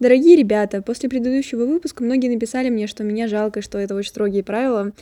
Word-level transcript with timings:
Дорогие 0.00 0.36
ребята, 0.36 0.80
после 0.80 1.08
предыдущего 1.08 1.64
выпуска 1.64 2.04
многие 2.04 2.28
написали 2.28 2.68
мне, 2.70 2.86
что 2.86 3.02
меня 3.02 3.26
жалко, 3.26 3.62
что 3.62 3.78
это 3.78 3.96
очень 3.96 4.10
строгие 4.10 4.44
правила. 4.44 4.92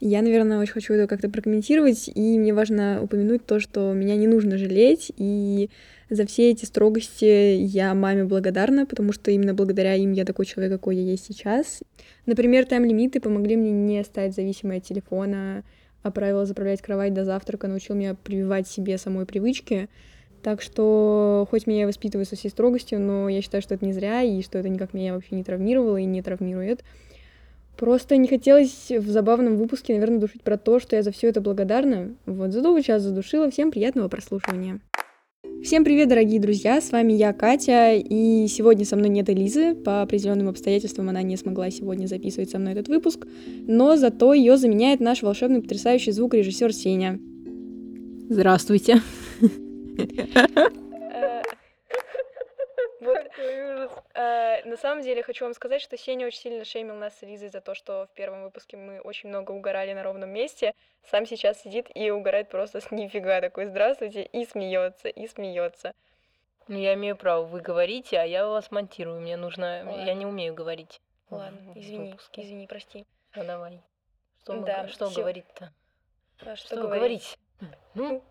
Я, 0.00 0.22
наверное, 0.22 0.58
очень 0.58 0.72
хочу 0.72 0.94
это 0.94 1.06
как-то 1.06 1.28
прокомментировать, 1.28 2.10
и 2.12 2.38
мне 2.38 2.52
важно 2.52 3.00
упомянуть 3.00 3.46
то, 3.46 3.60
что 3.60 3.92
меня 3.92 4.16
не 4.16 4.26
нужно 4.26 4.58
жалеть, 4.58 5.12
и 5.16 5.70
за 6.08 6.26
все 6.26 6.50
эти 6.50 6.64
строгости 6.64 7.58
я 7.58 7.94
маме 7.94 8.24
благодарна, 8.24 8.86
потому 8.86 9.12
что 9.12 9.30
именно 9.30 9.54
благодаря 9.54 9.94
им 9.94 10.12
я 10.12 10.24
такой 10.24 10.46
человек, 10.46 10.72
какой 10.72 10.96
я 10.96 11.02
есть 11.02 11.26
сейчас. 11.26 11.80
Например, 12.26 12.64
тайм-лимиты 12.64 13.20
помогли 13.20 13.56
мне 13.56 13.70
не 13.70 14.02
стать 14.02 14.34
зависимой 14.34 14.78
от 14.78 14.84
телефона, 14.84 15.62
а 16.02 16.10
правила 16.10 16.44
заправлять 16.44 16.82
кровать 16.82 17.14
до 17.14 17.24
завтрака 17.24 17.68
научил 17.68 17.94
меня 17.94 18.14
прививать 18.14 18.66
себе 18.66 18.98
самой 18.98 19.26
привычки. 19.26 19.88
Так 20.42 20.62
что, 20.62 21.46
хоть 21.50 21.66
меня 21.66 21.86
воспитывают 21.86 22.28
со 22.28 22.36
всей 22.36 22.48
строгостью, 22.48 22.98
но 22.98 23.28
я 23.28 23.42
считаю, 23.42 23.62
что 23.62 23.74
это 23.74 23.84
не 23.84 23.92
зря, 23.92 24.22
и 24.22 24.42
что 24.42 24.58
это 24.58 24.68
никак 24.68 24.94
меня 24.94 25.14
вообще 25.14 25.34
не 25.34 25.44
травмировало 25.44 25.98
и 25.98 26.04
не 26.04 26.22
травмирует. 26.22 26.82
Просто 27.76 28.16
не 28.16 28.28
хотелось 28.28 28.90
в 28.90 29.08
забавном 29.08 29.56
выпуске, 29.56 29.94
наверное, 29.94 30.18
душить 30.18 30.42
про 30.42 30.56
то, 30.56 30.80
что 30.80 30.96
я 30.96 31.02
за 31.02 31.12
все 31.12 31.28
это 31.28 31.40
благодарна. 31.40 32.14
Вот, 32.26 32.52
зато 32.52 32.78
сейчас 32.80 33.02
задушила. 33.02 33.50
Всем 33.50 33.70
приятного 33.70 34.08
прослушивания. 34.08 34.80
Всем 35.62 35.84
привет, 35.84 36.08
дорогие 36.08 36.40
друзья, 36.40 36.80
с 36.80 36.90
вами 36.90 37.12
я, 37.12 37.34
Катя, 37.34 37.92
и 37.94 38.46
сегодня 38.48 38.86
со 38.86 38.96
мной 38.96 39.10
нет 39.10 39.28
Элизы, 39.28 39.74
по 39.74 40.00
определенным 40.00 40.48
обстоятельствам 40.48 41.10
она 41.10 41.20
не 41.20 41.36
смогла 41.36 41.70
сегодня 41.70 42.06
записывать 42.06 42.48
со 42.48 42.58
мной 42.58 42.72
этот 42.72 42.88
выпуск, 42.88 43.26
но 43.66 43.96
зато 43.96 44.32
ее 44.32 44.56
заменяет 44.56 45.00
наш 45.00 45.22
волшебный 45.22 45.60
потрясающий 45.60 46.12
звукорежиссер 46.12 46.72
Сеня. 46.72 47.20
Здравствуйте. 48.30 49.02
Э, 54.14 54.62
на 54.64 54.76
самом 54.76 55.02
деле 55.02 55.22
хочу 55.22 55.44
вам 55.44 55.54
сказать, 55.54 55.80
что 55.80 55.96
Сеня 55.96 56.26
очень 56.26 56.40
сильно 56.40 56.64
шеймил 56.64 56.96
нас 56.96 57.18
с 57.18 57.22
Лизой 57.22 57.48
за 57.48 57.60
то, 57.60 57.74
что 57.74 58.06
в 58.06 58.14
первом 58.14 58.42
выпуске 58.42 58.76
мы 58.76 59.00
очень 59.00 59.28
много 59.30 59.52
угорали 59.52 59.92
на 59.92 60.02
ровном 60.02 60.30
месте. 60.30 60.74
Сам 61.10 61.24
сейчас 61.26 61.62
сидит 61.62 61.88
и 61.94 62.10
угорает 62.10 62.50
просто 62.50 62.80
с 62.80 62.90
нифига 62.90 63.40
такой 63.40 63.66
«здравствуйте» 63.66 64.22
и 64.22 64.44
смеется, 64.44 65.08
и 65.08 65.26
смеется. 65.26 65.94
Ну, 66.68 66.78
я 66.78 66.94
имею 66.94 67.16
право, 67.16 67.44
вы 67.44 67.60
говорите, 67.60 68.18
а 68.18 68.24
я 68.24 68.46
вас 68.46 68.70
монтирую. 68.70 69.20
Мне 69.20 69.36
нужно... 69.36 69.82
Ладно. 69.84 70.04
Я 70.04 70.14
не 70.14 70.26
умею 70.26 70.54
говорить. 70.54 71.00
Ладно, 71.30 71.72
извини, 71.74 72.14
извини, 72.34 72.66
прости. 72.66 73.06
Ну, 73.34 73.44
давай. 73.44 73.80
Что, 74.42 74.52
мы 74.54 74.66
Да, 74.66 74.88
что 74.88 75.08
всё. 75.08 75.20
говорить-то? 75.20 75.72
А 76.44 76.56
Что, 76.56 76.76
говорить? 76.76 77.36
говорить? 77.60 77.78
Ну, 77.94 78.22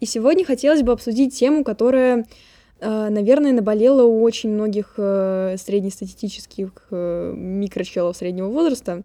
И 0.00 0.06
сегодня 0.06 0.44
хотелось 0.44 0.82
бы 0.82 0.92
обсудить 0.92 1.36
тему, 1.36 1.64
которая, 1.64 2.26
э, 2.80 3.08
наверное, 3.08 3.52
наболела 3.52 4.04
у 4.04 4.22
очень 4.22 4.50
многих 4.50 4.94
э, 4.96 5.56
среднестатистических 5.58 6.70
э, 6.90 7.32
микрочелов 7.36 8.16
среднего 8.16 8.48
возраста. 8.48 9.02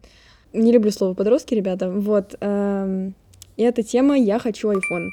Не 0.53 0.71
люблю 0.71 0.91
слово 0.91 1.15
подростки, 1.15 1.55
ребята. 1.55 1.89
Вот. 1.89 2.35
эм, 2.39 3.15
И 3.57 3.63
эта 3.63 3.81
тема 3.81 4.17
«Я 4.17 4.37
хочу 4.37 4.71
iPhone». 4.71 5.09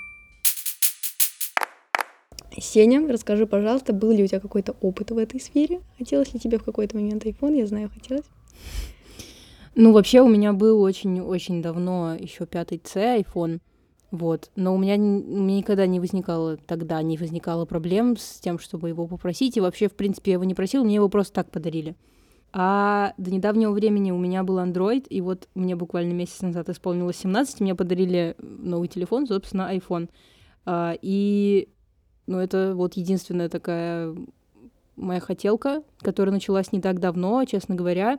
Сеня, 2.59 3.07
расскажи, 3.09 3.47
пожалуйста, 3.47 3.95
был 3.95 4.11
ли 4.11 4.23
у 4.23 4.27
тебя 4.27 4.41
какой-то 4.41 4.77
опыт 4.83 5.13
в 5.13 5.19
этой 5.19 5.41
сфере? 5.41 5.81
Хотелось 5.97 6.35
ли 6.35 6.41
тебе 6.41 6.59
в 6.59 6.65
какой-то 6.65 6.97
момент 6.97 7.25
iPhone? 7.25 7.57
Я 7.57 7.67
знаю, 7.67 7.91
хотелось. 7.95 8.27
ну, 9.75 9.93
вообще 9.93 10.21
у 10.21 10.29
меня 10.29 10.53
был 10.53 10.83
очень-очень 10.83 11.63
давно 11.63 12.17
еще 12.19 12.45
пятый 12.45 12.81
C 12.85 13.23
iPhone. 13.23 13.61
Вот. 14.11 14.51
Но 14.57 14.75
у 14.75 14.79
меня, 14.79 14.97
у 14.97 14.99
меня 14.99 15.59
никогда 15.59 15.87
не 15.87 16.01
возникало 16.01 16.57
тогда, 16.57 17.01
не 17.03 17.17
возникало 17.17 17.65
проблем 17.65 18.17
с 18.17 18.41
тем, 18.41 18.59
чтобы 18.59 18.89
его 18.89 19.07
попросить. 19.07 19.57
И 19.57 19.61
вообще, 19.61 19.89
в 19.89 19.95
принципе, 19.95 20.33
я 20.33 20.35
его 20.35 20.45
не 20.45 20.55
просил, 20.55 20.85
мне 20.85 20.97
его 20.97 21.09
просто 21.09 21.35
так 21.35 21.51
подарили. 21.51 21.95
А 22.53 23.15
до 23.17 23.31
недавнего 23.31 23.71
времени 23.71 24.11
у 24.11 24.19
меня 24.19 24.43
был 24.43 24.59
Android, 24.59 25.07
и 25.09 25.21
вот 25.21 25.49
мне 25.55 25.77
буквально 25.77 26.13
месяц 26.13 26.41
назад 26.43 26.69
исполнилось 26.69 27.19
17, 27.19 27.61
мне 27.61 27.77
подарили 27.77 28.35
новый 28.41 28.89
телефон, 28.89 29.29
собственно, 29.29 29.73
iPhone. 29.73 30.09
А, 30.67 30.95
и, 31.01 31.69
ну, 32.27 32.39
это 32.39 32.73
вот 32.75 32.95
единственная 32.95 33.49
такая 33.49 34.17
моя 34.97 35.21
хотелка, 35.21 35.85
которая 36.01 36.33
началась 36.33 36.73
не 36.73 36.81
так 36.81 36.99
давно, 36.99 37.45
честно 37.45 37.77
говоря. 37.77 38.19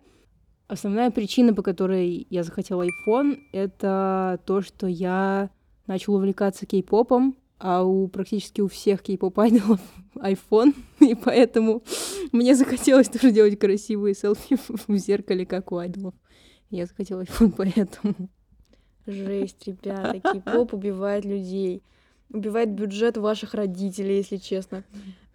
Основная 0.67 1.11
причина, 1.11 1.53
по 1.53 1.61
которой 1.61 2.25
я 2.29 2.43
захотела 2.43 2.85
iPhone, 2.87 3.37
это 3.51 4.39
то, 4.45 4.61
что 4.61 4.87
я 4.87 5.49
начала 5.87 6.17
увлекаться 6.17 6.65
кей-попом, 6.65 7.35
а 7.59 7.83
у 7.83 8.07
практически 8.07 8.61
у 8.61 8.67
всех 8.67 9.01
кей-поп 9.03 9.39
айдолов 9.39 9.79
iPhone, 10.15 10.73
и 10.99 11.15
поэтому 11.15 11.83
мне 12.31 12.55
захотелось 12.55 13.07
тоже 13.07 13.31
делать 13.31 13.59
красивые 13.59 14.15
селфи 14.15 14.57
в 14.87 14.97
зеркале, 14.97 15.45
как 15.45 15.71
у 15.71 15.77
айдолов. 15.77 16.15
Я 16.69 16.85
захотела 16.85 17.21
iPhone 17.21 17.53
поэтому. 17.57 18.29
Жесть, 19.05 19.67
ребята, 19.67 20.19
кей-поп 20.19 20.73
убивает 20.73 21.25
людей. 21.25 21.83
Убивает 22.29 22.71
бюджет 22.71 23.17
ваших 23.17 23.53
родителей, 23.53 24.17
если 24.17 24.37
честно. 24.37 24.83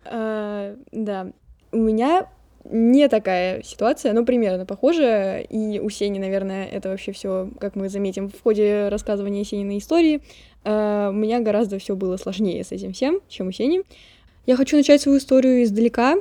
А, 0.05 0.77
да, 0.93 1.33
у 1.73 1.77
меня 1.77 2.31
не 2.71 3.09
такая 3.09 3.63
ситуация, 3.63 4.13
но 4.13 4.25
примерно 4.25 4.67
похожая. 4.67 5.41
И 5.41 5.79
у 5.79 5.91
Сени, 5.91 6.19
наверное, 6.19 6.67
это 6.67 6.89
вообще 6.89 7.13
все, 7.13 7.51
как 7.59 7.77
мы 7.77 7.89
заметим 7.89 8.29
в 8.29 8.43
ходе 8.43 8.89
рассказывания 8.89 9.45
Сениной 9.45 9.79
истории, 9.79 10.23
а, 10.65 11.11
у 11.11 11.13
меня 11.13 11.41
гораздо 11.41 11.79
все 11.79 11.95
было 11.95 12.17
сложнее 12.17 12.65
с 12.65 12.73
этим 12.73 12.93
всем, 12.93 13.21
чем 13.29 13.49
у 13.49 13.53
Сени. 13.53 13.83
Я 14.47 14.57
хочу 14.57 14.77
начать 14.77 15.01
свою 15.01 15.19
историю 15.19 15.63
издалека. 15.63 16.17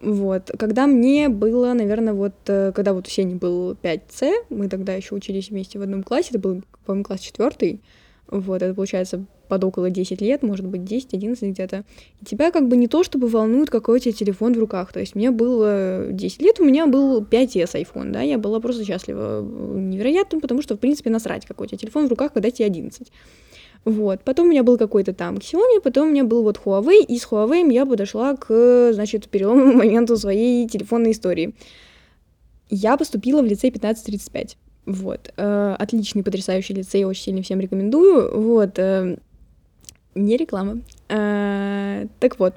Вот, 0.00 0.50
когда 0.58 0.88
мне 0.88 1.28
было, 1.28 1.72
наверное, 1.74 2.12
вот, 2.12 2.34
э, 2.48 2.72
когда 2.74 2.92
вот 2.92 3.06
у 3.06 3.10
Сени 3.10 3.34
был 3.34 3.74
5C, 3.74 4.32
мы 4.50 4.68
тогда 4.68 4.94
еще 4.94 5.14
учились 5.14 5.50
вместе 5.50 5.78
в 5.78 5.82
одном 5.82 6.02
классе, 6.02 6.30
это 6.30 6.40
был, 6.40 6.62
по-моему, 6.84 7.04
класс 7.04 7.20
четвертый, 7.20 7.80
вот, 8.26 8.62
это 8.62 8.74
получается 8.74 9.24
под 9.52 9.64
около 9.64 9.90
10 9.90 10.22
лет, 10.22 10.42
может 10.42 10.66
быть, 10.66 10.80
10-11 10.80 11.50
где-то. 11.50 11.84
Тебя 12.24 12.50
как 12.50 12.68
бы 12.68 12.76
не 12.78 12.88
то, 12.88 13.04
чтобы 13.04 13.28
волнует, 13.28 13.68
какой 13.68 13.96
у 13.96 13.98
тебя 13.98 14.12
телефон 14.14 14.54
в 14.54 14.58
руках. 14.58 14.94
То 14.94 15.00
есть 15.00 15.14
мне 15.14 15.30
было 15.30 16.06
10 16.10 16.40
лет, 16.40 16.58
у 16.58 16.64
меня 16.64 16.86
был 16.86 17.20
5S 17.20 17.74
iPhone, 17.74 18.12
да, 18.12 18.22
я 18.22 18.38
была 18.38 18.60
просто 18.60 18.82
счастлива 18.82 19.42
э, 19.42 19.78
невероятно, 19.78 20.40
потому 20.40 20.62
что, 20.62 20.74
в 20.74 20.78
принципе, 20.78 21.10
насрать, 21.10 21.44
какой 21.44 21.66
у 21.66 21.68
тебя 21.68 21.76
телефон 21.76 22.06
в 22.06 22.08
руках, 22.08 22.32
когда 22.32 22.50
тебе 22.50 22.64
11. 22.64 23.12
Вот. 23.84 24.20
Потом 24.24 24.46
у 24.46 24.50
меня 24.50 24.62
был 24.62 24.78
какой-то 24.78 25.12
там 25.12 25.34
Xiaomi, 25.34 25.82
потом 25.84 26.08
у 26.08 26.10
меня 26.12 26.24
был 26.24 26.44
вот 26.44 26.58
Huawei, 26.64 27.04
и 27.04 27.18
с 27.18 27.28
Huawei 27.30 27.70
я 27.70 27.84
подошла 27.84 28.34
к, 28.34 28.92
значит, 28.94 29.28
переломному 29.28 29.72
моменту 29.84 30.16
своей 30.16 30.66
телефонной 30.66 31.10
истории. 31.10 31.54
Я 32.70 32.96
поступила 32.96 33.42
в 33.42 33.44
лицей 33.44 33.68
1535. 33.68 34.56
Вот. 34.86 35.30
Э, 35.36 35.76
Отличный, 35.78 36.22
потрясающий 36.22 36.72
лицей, 36.72 37.04
очень 37.04 37.24
сильно 37.24 37.42
всем 37.42 37.60
рекомендую. 37.60 38.40
Вот. 38.40 38.78
Не 40.14 40.36
реклама. 40.36 40.80
Э, 41.08 42.06
Так 42.20 42.38
вот. 42.38 42.54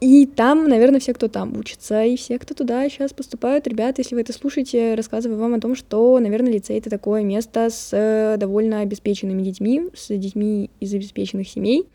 И 0.00 0.26
там, 0.26 0.68
наверное, 0.68 1.00
все, 1.00 1.12
кто 1.12 1.26
там 1.26 1.58
учится, 1.58 2.04
и 2.04 2.16
все, 2.16 2.38
кто 2.38 2.54
туда 2.54 2.88
сейчас 2.88 3.12
поступают, 3.12 3.66
ребята, 3.66 4.00
если 4.00 4.14
вы 4.14 4.20
это 4.20 4.32
слушаете, 4.32 4.94
рассказываю 4.94 5.40
вам 5.40 5.54
о 5.54 5.60
том, 5.60 5.74
что, 5.74 6.20
наверное, 6.20 6.52
лицей— 6.52 6.78
это 6.78 6.88
такое 6.88 7.24
место 7.24 7.68
с 7.68 7.90
э, 7.92 8.36
довольно 8.38 8.80
обеспеченными 8.80 9.42
детьми, 9.42 9.88
с 9.96 10.16
детьми 10.16 10.70
из 10.78 10.94
обеспеченных 10.94 11.48
семей, 11.48 11.88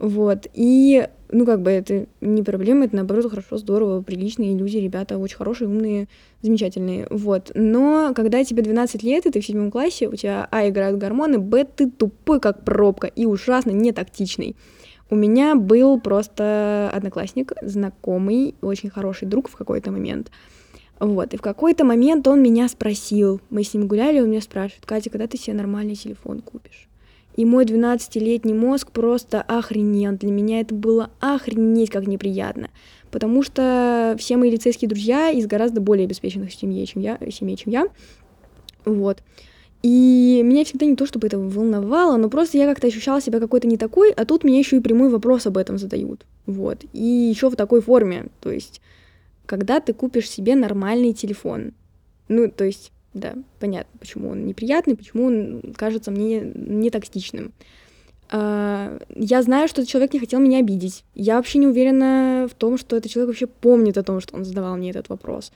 вот, 0.00 0.46
и, 0.54 1.06
ну, 1.30 1.44
как 1.44 1.60
бы 1.60 1.70
это 1.70 2.06
не 2.22 2.42
проблема, 2.42 2.86
это, 2.86 2.96
наоборот, 2.96 3.28
хорошо, 3.28 3.58
здорово, 3.58 4.00
приличные 4.00 4.56
люди, 4.56 4.78
ребята 4.78 5.18
очень 5.18 5.36
хорошие, 5.36 5.68
умные, 5.68 6.08
замечательные, 6.40 7.06
вот. 7.10 7.52
Но 7.54 8.14
когда 8.16 8.42
тебе 8.42 8.62
12 8.62 9.02
лет, 9.02 9.26
и 9.26 9.30
ты 9.30 9.42
в 9.42 9.46
седьмом 9.46 9.70
классе, 9.70 10.08
у 10.08 10.16
тебя, 10.16 10.48
а, 10.50 10.66
играют 10.66 10.98
гормоны, 10.98 11.38
б, 11.38 11.64
ты 11.64 11.90
тупой, 11.90 12.40
как 12.40 12.64
пробка, 12.64 13.08
и 13.08 13.26
ужасно 13.26 13.72
нетактичный. 13.72 14.56
У 15.10 15.16
меня 15.16 15.54
был 15.54 16.00
просто 16.00 16.90
одноклассник, 16.94 17.52
знакомый, 17.60 18.54
очень 18.62 18.88
хороший 18.88 19.28
друг 19.28 19.50
в 19.50 19.56
какой-то 19.56 19.90
момент. 19.90 20.30
Вот, 20.98 21.34
и 21.34 21.36
в 21.36 21.42
какой-то 21.42 21.84
момент 21.84 22.26
он 22.26 22.42
меня 22.42 22.68
спросил, 22.68 23.42
мы 23.50 23.64
с 23.64 23.74
ним 23.74 23.86
гуляли, 23.86 24.20
он 24.20 24.30
меня 24.30 24.40
спрашивает, 24.40 24.86
Катя, 24.86 25.10
когда 25.10 25.26
ты 25.26 25.36
себе 25.36 25.54
нормальный 25.54 25.94
телефон 25.94 26.40
купишь? 26.40 26.88
И 27.36 27.44
мой 27.44 27.64
12-летний 27.64 28.54
мозг 28.54 28.90
просто 28.90 29.40
охренел. 29.42 30.12
Для 30.12 30.30
меня 30.30 30.60
это 30.60 30.74
было 30.74 31.10
охренеть 31.20 31.90
как 31.90 32.06
неприятно. 32.06 32.70
Потому 33.10 33.42
что 33.42 34.16
все 34.18 34.36
мои 34.36 34.50
лицейские 34.50 34.88
друзья 34.88 35.30
из 35.30 35.46
гораздо 35.46 35.80
более 35.80 36.04
обеспеченных 36.04 36.52
семей, 36.52 36.86
чем 36.86 37.02
я, 37.02 37.18
семей, 37.30 37.56
чем 37.56 37.72
я. 37.72 37.88
Вот. 38.84 39.22
И 39.82 40.42
меня 40.44 40.64
всегда 40.64 40.84
не 40.84 40.94
то, 40.94 41.06
чтобы 41.06 41.26
это 41.26 41.38
волновало, 41.38 42.18
но 42.18 42.28
просто 42.28 42.58
я 42.58 42.66
как-то 42.66 42.86
ощущала 42.86 43.20
себя 43.20 43.40
какой-то 43.40 43.66
не 43.66 43.78
такой, 43.78 44.12
а 44.12 44.26
тут 44.26 44.44
мне 44.44 44.58
еще 44.58 44.76
и 44.76 44.80
прямой 44.80 45.08
вопрос 45.08 45.46
об 45.46 45.56
этом 45.56 45.78
задают. 45.78 46.26
Вот. 46.44 46.84
И 46.92 47.02
еще 47.02 47.48
в 47.48 47.56
такой 47.56 47.80
форме. 47.80 48.26
То 48.40 48.50
есть, 48.50 48.82
когда 49.46 49.80
ты 49.80 49.94
купишь 49.94 50.28
себе 50.28 50.54
нормальный 50.54 51.14
телефон. 51.14 51.72
Ну, 52.28 52.50
то 52.50 52.64
есть, 52.64 52.92
да, 53.14 53.34
понятно, 53.58 53.98
почему 53.98 54.30
он 54.30 54.46
неприятный, 54.46 54.96
почему 54.96 55.26
он 55.26 55.74
кажется 55.76 56.10
мне 56.10 56.40
не 56.54 56.90
токсичным. 56.90 57.52
А, 58.30 58.98
я 59.14 59.42
знаю, 59.42 59.68
что 59.68 59.82
этот 59.82 59.90
человек 59.90 60.12
не 60.12 60.20
хотел 60.20 60.38
меня 60.38 60.58
обидеть. 60.58 61.04
Я 61.14 61.36
вообще 61.36 61.58
не 61.58 61.66
уверена 61.66 62.46
в 62.50 62.54
том, 62.54 62.78
что 62.78 62.96
этот 62.96 63.10
человек 63.10 63.30
вообще 63.30 63.46
помнит 63.46 63.98
о 63.98 64.04
том, 64.04 64.20
что 64.20 64.36
он 64.36 64.44
задавал 64.44 64.76
мне 64.76 64.90
этот 64.90 65.08
вопрос. 65.08 65.52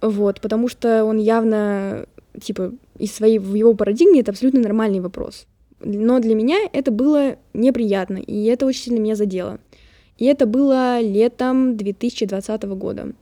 Вот, 0.00 0.40
потому 0.40 0.68
что 0.68 1.04
он 1.04 1.18
явно, 1.18 2.06
типа, 2.40 2.72
из 2.98 3.14
своей, 3.14 3.38
в 3.38 3.54
его 3.54 3.74
парадигме 3.74 4.20
это 4.20 4.32
абсолютно 4.32 4.60
нормальный 4.60 5.00
вопрос. 5.00 5.46
Но 5.80 6.18
для 6.18 6.34
меня 6.34 6.58
это 6.72 6.90
было 6.90 7.36
неприятно, 7.54 8.16
и 8.16 8.44
это 8.44 8.66
очень 8.66 8.82
сильно 8.82 8.98
меня 8.98 9.14
задело. 9.14 9.58
И 10.18 10.24
это 10.24 10.46
было 10.46 11.00
летом 11.00 11.76
2020 11.76 12.62
года. 12.64 13.12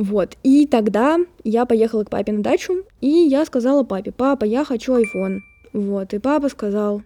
Вот, 0.00 0.38
и 0.42 0.66
тогда 0.66 1.18
я 1.44 1.66
поехала 1.66 2.04
к 2.04 2.10
папе 2.10 2.32
на 2.32 2.42
дачу, 2.42 2.84
и 3.02 3.06
я 3.06 3.44
сказала 3.44 3.82
папе, 3.84 4.12
папа, 4.12 4.46
я 4.46 4.64
хочу 4.64 4.98
iPhone. 4.98 5.40
Вот, 5.74 6.14
и 6.14 6.18
папа 6.18 6.48
сказал, 6.48 7.02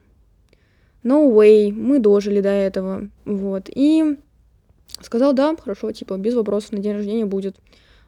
no 1.03 1.29
way, 1.29 1.73
мы 1.73 1.99
дожили 1.99 2.41
до 2.41 2.51
этого. 2.51 3.09
Вот, 3.25 3.69
и 3.69 4.17
сказал, 5.01 5.33
да, 5.33 5.57
хорошо, 5.57 5.91
типа, 5.91 6.17
без 6.19 6.35
вопросов, 6.35 6.71
на 6.71 6.79
день 6.79 6.93
рождения 6.93 7.25
будет. 7.25 7.57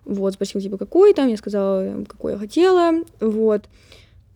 Вот, 0.05 0.35
спросил, 0.35 0.61
типа, 0.61 0.79
какой 0.79 1.15
там, 1.15 1.27
я 1.27 1.37
сказала, 1.37 2.05
какой 2.05 2.35
я 2.35 2.39
хотела, 2.39 2.93
вот. 3.19 3.63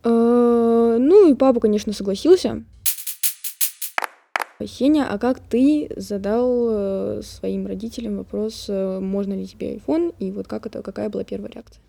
Э, 0.03 0.97
ну 0.99 1.31
и 1.31 1.33
папа, 1.33 1.61
конечно, 1.61 1.93
согласился. 1.93 2.65
Сеня, 4.67 5.07
а 5.09 5.17
как 5.17 5.39
ты 5.39 5.89
задал 5.95 6.67
э, 6.69 7.21
своим 7.23 7.67
родителям 7.67 8.17
вопрос, 8.17 8.65
э, 8.67 8.99
можно 8.99 9.33
ли 9.33 9.45
тебе 9.45 9.75
iPhone, 9.75 10.13
и 10.19 10.31
вот 10.31 10.47
как 10.47 10.65
это, 10.65 10.81
какая 10.81 11.09
была 11.09 11.23
первая 11.23 11.51
реакция? 11.51 11.81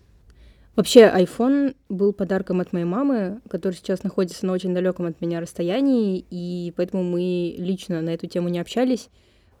Вообще, 0.75 1.01
iPhone 1.01 1.75
был 1.89 2.13
подарком 2.13 2.59
от 2.59 2.73
моей 2.73 2.85
мамы, 2.85 3.41
которая 3.47 3.77
сейчас 3.77 4.03
находится 4.03 4.45
на 4.45 4.53
очень 4.53 4.73
далеком 4.73 5.05
от 5.05 5.21
меня 5.21 5.39
расстоянии, 5.39 6.25
и 6.31 6.73
поэтому 6.75 7.03
мы 7.03 7.53
лично 7.57 8.01
на 8.01 8.09
эту 8.09 8.25
тему 8.27 8.49
не 8.49 8.59
общались. 8.59 9.09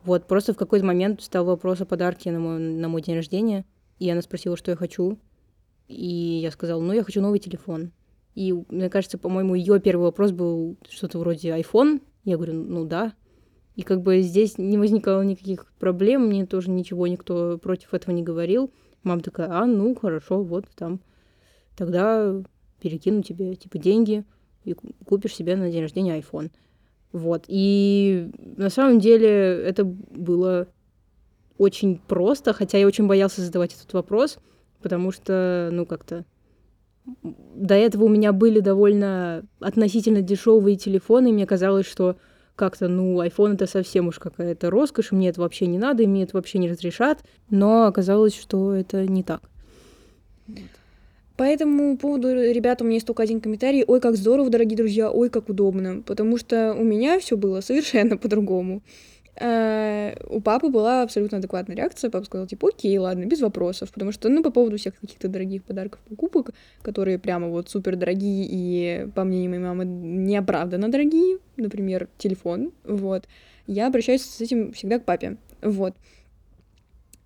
Вот, 0.03 0.27
просто 0.27 0.53
в 0.53 0.57
какой-то 0.57 0.85
момент 0.85 1.21
встал 1.21 1.45
вопрос 1.45 1.81
о 1.81 1.85
подарке 1.85 2.31
на 2.31 2.39
мой, 2.39 2.59
на 2.59 2.87
мой 2.87 3.01
день 3.01 3.15
рождения, 3.15 3.63
и 3.99 4.09
она 4.09 4.21
спросила, 4.21 4.57
что 4.57 4.71
я 4.71 4.77
хочу, 4.77 5.19
и 5.87 6.39
я 6.41 6.51
сказала, 6.51 6.81
ну, 6.81 6.93
я 6.93 7.03
хочу 7.03 7.21
новый 7.21 7.39
телефон. 7.39 7.91
И 8.35 8.51
мне 8.69 8.89
кажется, 8.89 9.17
по-моему, 9.17 9.55
ее 9.55 9.79
первый 9.79 10.03
вопрос 10.03 10.31
был 10.31 10.77
что-то 10.89 11.19
вроде 11.19 11.49
iPhone. 11.49 12.01
Я 12.23 12.37
говорю, 12.37 12.53
ну 12.53 12.85
да. 12.85 13.13
И 13.75 13.81
как 13.81 14.01
бы 14.01 14.21
здесь 14.21 14.57
не 14.57 14.77
возникало 14.77 15.21
никаких 15.23 15.71
проблем, 15.79 16.27
мне 16.27 16.45
тоже 16.45 16.69
ничего 16.69 17.07
никто 17.07 17.57
против 17.57 17.93
этого 17.93 18.13
не 18.13 18.23
говорил. 18.23 18.71
Мама 19.03 19.21
такая, 19.21 19.49
а, 19.51 19.65
ну 19.65 19.95
хорошо, 19.95 20.43
вот 20.43 20.65
там. 20.75 21.01
Тогда 21.75 22.41
перекину 22.79 23.23
тебе, 23.23 23.55
типа, 23.55 23.77
деньги 23.77 24.23
и 24.63 24.75
купишь 25.05 25.35
себе 25.35 25.55
на 25.55 25.71
день 25.71 25.81
рождения 25.81 26.19
iPhone. 26.19 26.51
Вот. 27.11 27.45
И 27.47 28.31
на 28.57 28.69
самом 28.69 28.99
деле 28.99 29.27
это 29.27 29.83
было 29.83 30.67
очень 31.57 31.97
просто, 31.97 32.53
хотя 32.53 32.77
я 32.77 32.87
очень 32.87 33.07
боялся 33.07 33.41
задавать 33.41 33.73
этот 33.73 33.91
вопрос, 33.93 34.37
потому 34.81 35.11
что, 35.11 35.69
ну, 35.71 35.85
как-то 35.85 36.25
до 37.23 37.75
этого 37.75 38.05
у 38.05 38.09
меня 38.09 38.31
были 38.31 38.59
довольно 38.59 39.45
относительно 39.59 40.21
дешевые 40.21 40.77
телефоны, 40.77 41.29
и 41.29 41.33
мне 41.33 41.45
казалось, 41.45 41.85
что 41.85 42.17
как-то, 42.55 42.87
ну, 42.87 43.21
iPhone 43.23 43.55
это 43.55 43.65
совсем 43.65 44.07
уж 44.07 44.19
какая-то 44.19 44.69
роскошь, 44.69 45.11
мне 45.11 45.29
это 45.29 45.41
вообще 45.41 45.65
не 45.65 45.77
надо, 45.77 46.03
и 46.03 46.07
мне 46.07 46.23
это 46.23 46.37
вообще 46.37 46.59
не 46.59 46.69
разрешат, 46.69 47.23
но 47.49 47.85
оказалось, 47.85 48.35
что 48.35 48.73
это 48.73 49.05
не 49.07 49.23
так. 49.23 49.41
По 51.35 51.43
этому 51.43 51.97
поводу, 51.97 52.27
ребята, 52.29 52.83
у 52.83 52.87
меня 52.87 52.97
есть 52.97 53.07
только 53.07 53.23
один 53.23 53.41
комментарий. 53.41 53.83
Ой, 53.87 53.99
как 53.99 54.15
здорово, 54.15 54.51
дорогие 54.51 54.77
друзья, 54.77 55.09
ой, 55.09 55.29
как 55.31 55.49
удобно. 55.49 56.03
Потому 56.05 56.37
что 56.37 56.75
у 56.77 56.83
меня 56.83 57.19
все 57.19 57.35
было 57.35 57.61
совершенно 57.61 58.17
по-другому. 58.19 58.83
Э, 59.35 60.15
у 60.27 60.41
папы 60.41 60.69
была 60.69 61.01
абсолютно 61.01 61.39
адекватная 61.39 61.75
реакция. 61.75 62.11
Папа 62.11 62.25
сказал, 62.25 62.47
типа, 62.47 62.69
окей, 62.69 62.97
ладно, 62.97 63.25
без 63.25 63.41
вопросов. 63.41 63.91
Потому 63.91 64.11
что, 64.11 64.29
ну, 64.29 64.43
по 64.43 64.51
поводу 64.51 64.77
всех 64.77 64.99
каких-то 64.99 65.27
дорогих 65.27 65.63
подарков, 65.63 65.99
покупок, 66.07 66.51
которые 66.81 67.17
прямо 67.17 67.47
вот 67.47 67.69
супер 67.69 67.95
дорогие 67.95 68.45
и, 68.47 69.07
по 69.15 69.23
мнению 69.23 69.49
моей 69.49 69.63
мамы, 69.63 69.85
неоправданно 69.85 70.89
дорогие, 70.89 71.39
например, 71.57 72.09
телефон, 72.17 72.71
вот, 72.83 73.27
я 73.65 73.87
обращаюсь 73.87 74.23
с 74.23 74.41
этим 74.41 74.71
всегда 74.73 74.99
к 74.99 75.05
папе, 75.05 75.37
вот. 75.61 75.95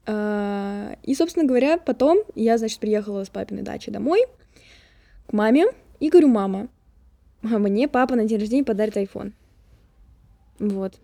Э, 0.05 0.95
и, 1.03 1.13
собственно 1.13 1.45
говоря, 1.45 1.77
потом 1.77 2.19
я, 2.35 2.57
значит, 2.57 2.79
приехала 2.79 3.25
с 3.25 3.29
папиной 3.29 3.63
дачи 3.63 3.91
домой 3.91 4.21
к 5.27 5.33
маме 5.33 5.65
и 5.99 6.09
говорю, 6.09 6.29
мама, 6.29 6.69
мне 7.41 7.87
папа 7.87 8.15
на 8.15 8.23
день 8.25 8.39
рождения 8.39 8.63
подарит 8.63 8.95
iPhone. 8.95 9.33
Вот. 10.59 10.99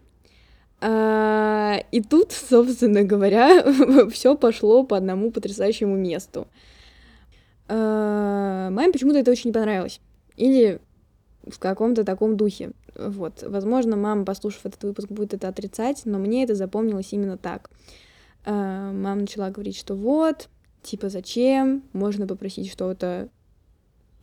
А, 0.86 1.82
и 1.92 2.02
тут, 2.02 2.32
собственно 2.50 3.04
говоря, 3.04 3.64
все 4.12 4.36
пошло 4.36 4.84
по 4.84 4.98
одному 4.98 5.32
потрясающему 5.32 5.96
месту. 5.96 6.48
А, 7.70 8.70
маме 8.70 8.92
почему-то 8.92 9.20
это 9.20 9.32
очень 9.32 9.50
не 9.50 9.54
понравилось. 9.54 10.02
Или 10.36 10.82
в 11.48 11.58
каком-то 11.58 12.04
таком 12.04 12.36
духе. 12.36 12.72
Вот. 12.96 13.44
Возможно, 13.44 13.96
мама, 13.96 14.26
послушав 14.26 14.66
этот 14.66 14.84
выпуск, 14.84 15.08
будет 15.08 15.34
это 15.34 15.48
отрицать, 15.48 16.02
но 16.04 16.20
мне 16.20 16.44
это 16.44 16.54
запомнилось 16.54 17.14
именно 17.14 17.38
так. 17.38 17.70
А, 18.46 18.92
мама 18.92 19.22
начала 19.22 19.52
говорить, 19.52 19.78
что 19.78 19.96
вот, 19.96 20.50
типа, 20.82 21.08
зачем? 21.08 21.84
Можно 21.94 22.28
попросить 22.28 22.70
что-то 22.70 23.30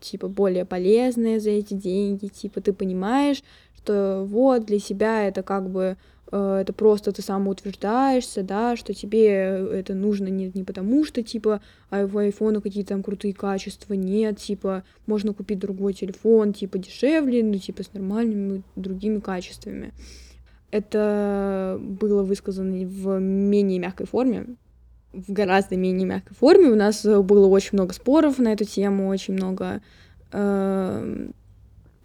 типа 0.00 0.28
более 0.28 0.64
полезное 0.64 1.40
за 1.40 1.50
эти 1.50 1.74
деньги, 1.74 2.28
типа 2.28 2.62
ты 2.62 2.72
понимаешь, 2.72 3.42
что 3.76 4.24
вот 4.26 4.64
для 4.64 4.78
себя 4.78 5.28
это 5.28 5.42
как 5.42 5.68
бы 5.68 5.98
это 6.30 6.72
просто 6.72 7.10
ты 7.12 7.22
самоутверждаешься, 7.22 8.42
да, 8.42 8.76
что 8.76 8.94
тебе 8.94 9.26
это 9.28 9.94
нужно 9.94 10.28
не, 10.28 10.50
не 10.54 10.62
потому, 10.62 11.04
что, 11.04 11.22
типа, 11.22 11.60
а 11.90 12.06
в 12.06 12.16
айфона 12.18 12.60
какие-то 12.60 12.90
там 12.90 13.02
крутые 13.02 13.34
качества, 13.34 13.94
нет, 13.94 14.38
типа, 14.38 14.84
можно 15.06 15.34
купить 15.34 15.58
другой 15.58 15.92
телефон, 15.92 16.52
типа, 16.52 16.78
дешевле, 16.78 17.42
ну, 17.42 17.58
типа, 17.58 17.82
с 17.82 17.92
нормальными 17.92 18.62
другими 18.76 19.18
качествами. 19.18 19.92
Это 20.70 21.78
было 21.80 22.22
высказано 22.22 22.86
в 22.86 23.18
менее 23.18 23.80
мягкой 23.80 24.06
форме, 24.06 24.46
в 25.12 25.32
гораздо 25.32 25.76
менее 25.76 26.06
мягкой 26.06 26.36
форме. 26.36 26.70
У 26.70 26.76
нас 26.76 27.04
было 27.04 27.48
очень 27.48 27.70
много 27.72 27.92
споров 27.92 28.38
на 28.38 28.52
эту 28.52 28.64
тему, 28.64 29.08
очень 29.08 29.34
много 29.34 29.82
э, 30.30 31.28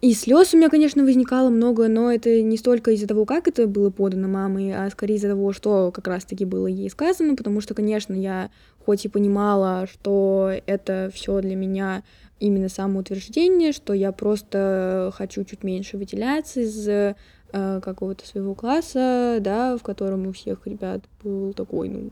и 0.02 0.12
слез 0.12 0.52
у 0.52 0.58
меня, 0.58 0.68
конечно, 0.68 1.04
возникало 1.04 1.48
много, 1.48 1.88
но 1.88 2.12
это 2.12 2.42
не 2.42 2.58
столько 2.58 2.90
из-за 2.90 3.06
того, 3.06 3.24
как 3.24 3.48
это 3.48 3.66
было 3.66 3.90
подано 3.90 4.28
мамой, 4.28 4.72
а 4.74 4.90
скорее 4.90 5.14
из-за 5.14 5.28
того, 5.28 5.52
что 5.52 5.90
как 5.90 6.06
раз-таки 6.06 6.44
было 6.44 6.66
ей 6.66 6.90
сказано, 6.90 7.34
потому 7.34 7.60
что, 7.62 7.74
конечно, 7.74 8.12
я 8.12 8.50
хоть 8.84 9.06
и 9.06 9.08
понимала, 9.08 9.86
что 9.90 10.52
это 10.66 11.10
все 11.14 11.40
для 11.40 11.56
меня 11.56 12.02
именно 12.38 12.68
самоутверждение, 12.68 13.72
что 13.72 13.94
я 13.94 14.12
просто 14.12 15.10
хочу 15.14 15.44
чуть 15.44 15.64
меньше 15.64 15.96
выделяться 15.96 16.60
из 16.60 16.86
э, 16.86 17.14
какого-то 17.50 18.26
своего 18.26 18.54
класса, 18.54 19.38
да, 19.40 19.78
в 19.78 19.82
котором 19.82 20.26
у 20.26 20.32
всех 20.32 20.66
ребят 20.66 21.02
был 21.22 21.54
такой, 21.54 21.88
ну, 21.88 22.10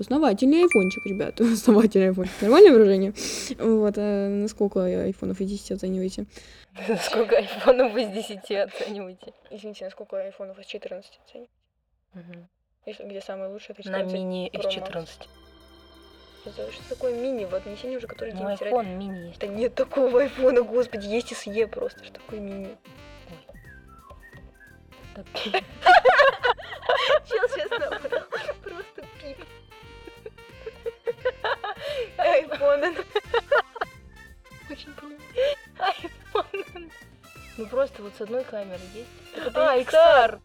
Основательный 0.00 0.62
айфончик, 0.62 1.04
ребята. 1.04 1.44
Основательный 1.52 2.08
айфончик. 2.08 2.32
Нормальное 2.40 2.72
выражение? 2.72 3.12
Вот. 3.58 3.94
А 3.98 4.28
на 4.28 4.48
сколько 4.48 4.82
айфонов 4.82 5.40
из 5.40 5.50
10 5.50 5.72
оцениваете? 5.72 6.24
Сколько 7.02 7.36
айфонов 7.36 7.94
из 7.96 8.08
10 8.08 8.50
оцениваете? 8.50 9.34
Извините, 9.50 9.84
на 9.84 9.90
сколько 9.90 10.16
айфонов 10.16 10.58
из 10.58 10.66
14 10.66 11.20
оцениваете? 11.26 11.52
Угу. 12.14 13.08
Где 13.08 13.20
самый 13.20 13.48
лучший? 13.48 13.72
Это 13.72 13.82
14 13.82 14.10
На 14.10 14.16
мини 14.16 14.48
из 14.48 14.64
14. 14.72 15.28
Что, 16.40 16.72
что 16.72 16.88
такое 16.88 17.14
мини? 17.14 17.44
В 17.44 17.54
отнесении 17.54 17.98
уже 17.98 18.06
который 18.06 18.32
Ну, 18.32 18.46
айфон 18.46 18.98
мини 18.98 19.26
есть. 19.26 19.38
Да 19.38 19.46
нет 19.46 19.74
такого 19.74 20.22
айфона, 20.22 20.62
господи, 20.62 21.06
есть 21.06 21.30
SE 21.32 21.66
просто. 21.66 22.02
Что 22.02 22.14
такое 22.14 22.40
мини? 22.40 22.68
Чел 27.28 27.48
сейчас 27.48 27.70
набрал. 27.70 27.92
Просто 28.62 29.02
пип. 29.20 29.36
Айфон. 32.82 33.04
Очень. 34.70 34.90
Айфон. 35.78 36.90
Ну 37.58 37.66
просто 37.66 38.02
вот 38.02 38.12
с 38.16 38.20
одной 38.20 38.44
камерой 38.44 38.80
есть. 38.94 39.54
А, 39.54 39.78
XR. 39.78 40.40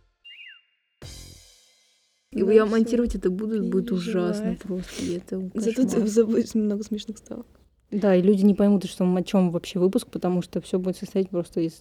Я 2.32 2.66
монтировать 2.66 3.16
это 3.16 3.30
буду, 3.30 3.64
будет 3.64 3.92
ужасно 3.92 4.58
просто. 4.62 5.06
Это 5.16 5.50
Зато 5.54 6.60
много 6.60 6.84
смешных 6.84 7.18
стало. 7.18 7.46
Да, 7.92 8.16
и 8.16 8.22
люди 8.22 8.44
не 8.44 8.54
поймут, 8.54 8.84
что 8.86 9.06
о 9.06 9.24
чем 9.24 9.52
вообще 9.52 9.80
выпуск, 9.80 10.08
потому 10.12 10.42
что 10.42 10.60
все 10.60 10.80
будет 10.80 10.98
состоять 10.98 11.30
просто 11.30 11.62
из 11.62 11.80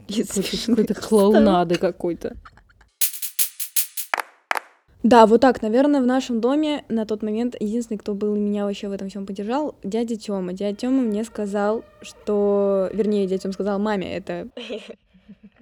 какой-то 0.67 0.95
клоунады 0.95 1.77
какой-то. 1.77 2.37
Да, 5.05 5.27
вот 5.27 5.43
так, 5.43 5.61
наверное, 5.61 6.01
в 6.01 6.07
нашем 6.07 6.41
доме 6.41 6.83
на 6.89 7.05
тот 7.05 7.23
момент 7.23 7.55
единственный, 7.61 7.99
кто 7.99 8.15
был 8.15 8.35
меня 8.37 8.65
вообще 8.65 8.89
в 8.89 8.93
этом 8.93 9.11
всем 9.11 9.27
поддержал, 9.27 9.77
дядя 9.83 10.17
Тёма. 10.17 10.55
Дядя 10.55 10.77
Тёма 10.77 11.03
мне 11.03 11.25
сказал, 11.25 11.85
что... 12.01 12.89
Вернее, 12.91 13.27
дядя 13.27 13.43
Тёма 13.43 13.53
сказал 13.53 13.79
маме, 13.79 14.17
это 14.17 14.49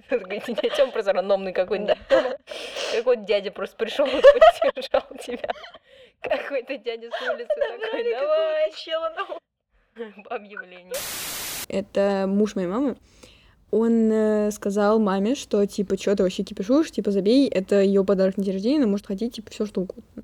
Детям 0.09 0.91
просто 0.91 1.13
рандомный 1.13 1.51
какой-нибудь. 1.53 1.97
Какой-то 2.95 3.23
дядя 3.23 3.51
просто 3.51 3.75
пришел 3.75 4.05
и 4.05 4.21
поддержал 4.61 5.03
тебя. 5.21 5.49
Какой-то 6.21 6.77
дядя 6.77 7.09
с 7.09 7.29
улицы 7.29 7.49
такой, 7.81 8.03
давай, 8.11 8.71
чела, 8.75 9.13
объявление. 10.29 10.93
Это 11.67 12.25
муж 12.27 12.55
моей 12.55 12.67
мамы. 12.67 12.95
Он 13.75 14.11
э, 14.11 14.51
сказал 14.51 14.99
маме, 14.99 15.33
что 15.33 15.65
типа, 15.65 15.97
что 15.97 16.15
ты 16.15 16.21
вообще 16.21 16.43
кипишуешь, 16.43 16.91
типа, 16.91 17.09
забей, 17.09 17.47
это 17.47 17.81
ее 17.81 18.05
подарок 18.05 18.37
на 18.37 18.43
день 18.43 18.53
рождения, 18.53 18.85
может 18.85 19.07
хотеть, 19.07 19.33
типа, 19.33 19.49
все 19.49 19.65
что 19.65 19.81
угодно. 19.81 20.23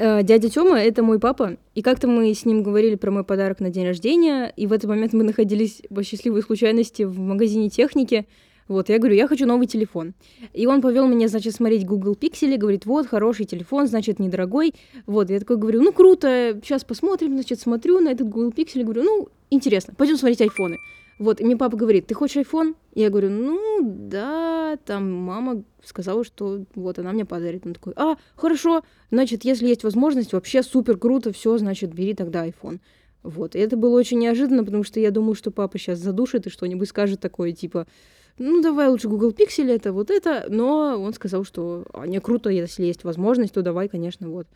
Э, 0.00 0.24
дядя 0.24 0.50
Тёма— 0.50 0.76
это 0.80 1.04
мой 1.04 1.20
папа, 1.20 1.56
и 1.76 1.82
как-то 1.82 2.08
мы 2.08 2.34
с 2.34 2.44
ним 2.44 2.64
говорили 2.64 2.96
про 2.96 3.12
мой 3.12 3.22
подарок 3.22 3.60
на 3.60 3.70
день 3.70 3.86
рождения, 3.86 4.52
и 4.56 4.66
в 4.66 4.72
этот 4.72 4.90
момент 4.90 5.12
мы 5.12 5.22
находились 5.22 5.82
по 5.88 6.02
счастливой 6.02 6.42
случайности 6.42 7.04
в 7.04 7.16
магазине 7.20 7.70
техники, 7.70 8.26
вот, 8.66 8.88
я 8.88 8.98
говорю, 8.98 9.14
я 9.14 9.28
хочу 9.28 9.46
новый 9.46 9.68
телефон. 9.68 10.14
И 10.52 10.66
он 10.66 10.82
повел 10.82 11.06
меня, 11.06 11.28
значит, 11.28 11.54
смотреть 11.54 11.86
Google 11.86 12.16
Pixel, 12.20 12.56
говорит, 12.56 12.86
вот, 12.86 13.06
хороший 13.06 13.44
телефон, 13.44 13.86
значит, 13.86 14.18
недорогой. 14.18 14.74
Вот, 15.06 15.30
я 15.30 15.38
такой 15.38 15.58
говорю, 15.58 15.80
ну, 15.80 15.92
круто, 15.92 16.58
сейчас 16.64 16.82
посмотрим, 16.82 17.34
значит, 17.34 17.60
смотрю 17.60 18.00
на 18.00 18.08
этот 18.08 18.28
Google 18.28 18.50
Pixel, 18.50 18.82
говорю, 18.82 19.04
ну, 19.04 19.28
интересно, 19.50 19.94
пойдем 19.96 20.16
смотреть 20.16 20.40
айфоны. 20.40 20.78
Вот, 21.18 21.40
и 21.40 21.44
мне 21.44 21.56
папа 21.56 21.76
говорит, 21.76 22.06
ты 22.06 22.14
хочешь 22.14 22.44
iPhone? 22.44 22.74
Я 22.94 23.10
говорю, 23.10 23.30
ну, 23.30 23.80
да, 23.82 24.76
там 24.84 25.12
мама 25.12 25.62
сказала, 25.84 26.24
что 26.24 26.64
вот 26.74 26.98
она 26.98 27.12
мне 27.12 27.24
подарит. 27.24 27.66
Он 27.66 27.74
такой, 27.74 27.92
а, 27.96 28.16
хорошо, 28.34 28.82
значит, 29.10 29.44
если 29.44 29.68
есть 29.68 29.84
возможность, 29.84 30.32
вообще 30.32 30.62
супер 30.62 30.98
круто, 30.98 31.32
все, 31.32 31.56
значит, 31.58 31.94
бери 31.94 32.14
тогда 32.14 32.46
iPhone. 32.46 32.80
Вот, 33.22 33.54
и 33.54 33.58
это 33.58 33.76
было 33.76 33.96
очень 33.98 34.18
неожиданно, 34.18 34.64
потому 34.64 34.82
что 34.84 35.00
я 35.00 35.10
думаю, 35.10 35.34
что 35.34 35.50
папа 35.50 35.78
сейчас 35.78 35.98
задушит 35.98 36.46
и 36.46 36.50
что-нибудь 36.50 36.88
скажет 36.88 37.20
такое, 37.20 37.52
типа, 37.52 37.86
ну, 38.36 38.60
давай 38.60 38.88
лучше 38.88 39.08
Google 39.08 39.30
Pixel, 39.30 39.70
это 39.70 39.92
вот 39.92 40.10
это, 40.10 40.46
но 40.48 41.00
он 41.00 41.14
сказал, 41.14 41.44
что 41.44 41.84
а, 41.92 42.06
не 42.06 42.20
круто, 42.20 42.50
если 42.50 42.84
есть 42.84 43.04
возможность, 43.04 43.54
то 43.54 43.62
давай, 43.62 43.88
конечно, 43.88 44.28
вот. 44.28 44.48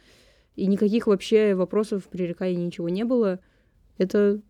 И 0.56 0.66
никаких 0.66 1.06
вообще 1.06 1.54
вопросов, 1.54 2.08
пререканий 2.10 2.56
ничего 2.56 2.88
не 2.88 3.04
было. 3.04 3.38
Это 3.96 4.40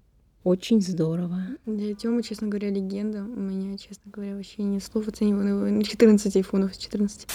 очень 0.49 0.81
здорово. 0.81 1.43
Для 1.67 1.95
Тёмы, 1.95 2.23
честно 2.23 2.49
говоря, 2.49 2.71
легенда. 2.71 3.23
У 3.23 3.41
меня, 3.41 3.77
честно 3.77 4.11
говоря, 4.11 4.35
вообще 4.35 4.63
не 4.63 4.81
слов 4.81 5.07
оцениваю. 5.07 5.83
14 5.83 6.37
айфонов, 6.37 6.77
14. 6.77 7.29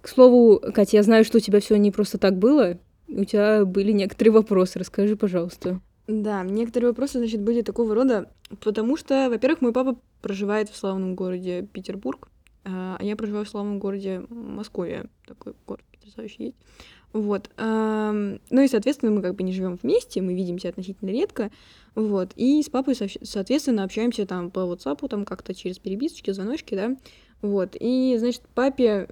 К 0.00 0.08
слову, 0.08 0.60
Катя, 0.72 0.98
я 0.98 1.02
знаю, 1.02 1.24
что 1.24 1.38
у 1.38 1.40
тебя 1.40 1.60
все 1.60 1.76
не 1.76 1.90
просто 1.90 2.18
так 2.18 2.38
было. 2.38 2.78
У 3.08 3.24
тебя 3.24 3.64
были 3.64 3.92
некоторые 3.92 4.32
вопросы. 4.32 4.78
Расскажи, 4.78 5.16
пожалуйста. 5.16 5.80
Да, 6.06 6.42
некоторые 6.42 6.90
вопросы, 6.90 7.18
значит, 7.18 7.42
были 7.42 7.60
такого 7.60 7.94
рода, 7.94 8.30
потому 8.60 8.96
что, 8.96 9.28
во-первых, 9.28 9.60
мой 9.60 9.72
папа 9.72 9.98
проживает 10.22 10.70
в 10.70 10.76
славном 10.76 11.14
городе 11.14 11.68
Петербург, 11.70 12.30
а, 12.64 12.96
а 12.98 13.04
я 13.04 13.14
проживаю 13.14 13.44
в 13.44 13.48
славном 13.48 13.78
городе 13.78 14.22
Москве, 14.30 15.10
такой 15.26 15.52
город 15.66 15.84
потрясающий 15.92 16.44
есть. 16.44 16.56
Вот. 17.12 17.50
Ну 17.56 18.38
и, 18.50 18.68
соответственно, 18.68 19.12
мы 19.12 19.22
как 19.22 19.34
бы 19.34 19.42
не 19.42 19.52
живем 19.52 19.78
вместе, 19.82 20.20
мы 20.20 20.34
видимся 20.34 20.68
относительно 20.68 21.10
редко. 21.10 21.50
Вот. 21.94 22.30
И 22.36 22.62
с 22.62 22.68
папой, 22.68 22.94
соответственно, 22.94 23.84
общаемся 23.84 24.26
там 24.26 24.50
по 24.50 24.60
WhatsApp, 24.60 25.08
там 25.08 25.24
как-то 25.24 25.54
через 25.54 25.78
переписочки, 25.78 26.30
звоночки, 26.30 26.74
да. 26.74 26.96
Вот. 27.42 27.76
И, 27.78 28.16
значит, 28.18 28.42
папе 28.54 29.08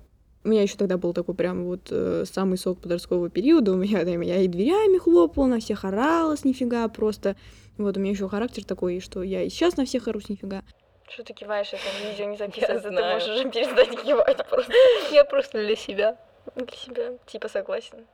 у 0.46 0.48
меня 0.48 0.62
еще 0.62 0.76
тогда 0.76 0.96
был 0.96 1.12
такой 1.12 1.34
прям 1.34 1.64
вот 1.64 1.88
э, 1.90 2.24
самый 2.24 2.56
сок 2.56 2.80
подросткового 2.80 3.28
периода. 3.28 3.72
У 3.72 3.76
меня 3.76 4.04
там, 4.04 4.20
я 4.20 4.40
и 4.40 4.46
дверями 4.48 4.98
хлопала, 4.98 5.46
на 5.46 5.60
всех 5.60 5.84
орала 5.84 6.36
с 6.36 6.44
нифига 6.44 6.86
просто. 6.88 7.36
Вот 7.76 7.96
у 7.96 8.00
меня 8.00 8.12
еще 8.12 8.28
характер 8.28 8.64
такой, 8.64 9.00
что 9.00 9.22
я 9.22 9.42
и 9.42 9.48
сейчас 9.48 9.76
на 9.76 9.84
всех 9.84 10.06
ору 10.06 10.20
с 10.20 10.28
нифига. 10.28 10.62
Что 11.08 11.24
ты 11.24 11.34
киваешь, 11.34 11.68
это 11.68 11.82
видео 12.08 12.30
не 12.30 12.36
записано, 12.36 12.80
ты 12.80 12.90
можешь 12.90 13.52
перестать 13.52 14.02
кивать 14.02 14.48
просто. 14.48 14.72
Я 15.12 15.24
просто 15.24 15.64
для 15.64 15.76
себя. 15.76 16.18
Для 16.54 16.76
себя. 16.76 17.18
Типа 17.26 17.48
согласен. 17.48 18.06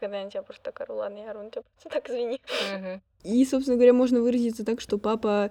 Когда 0.00 0.18
я 0.18 0.24
на 0.24 0.30
тебя 0.30 0.42
просто 0.42 0.64
так 0.64 0.80
ору, 0.80 0.96
ладно, 0.96 1.18
я 1.18 1.30
ору 1.30 1.42
на 1.42 1.50
тебя 1.50 1.62
просто 1.62 1.88
так, 1.90 2.08
извини. 2.08 2.40
И, 3.24 3.44
собственно 3.44 3.76
говоря, 3.76 3.92
можно 3.92 4.20
выразиться 4.20 4.64
так, 4.64 4.80
что 4.80 4.98
папа 4.98 5.50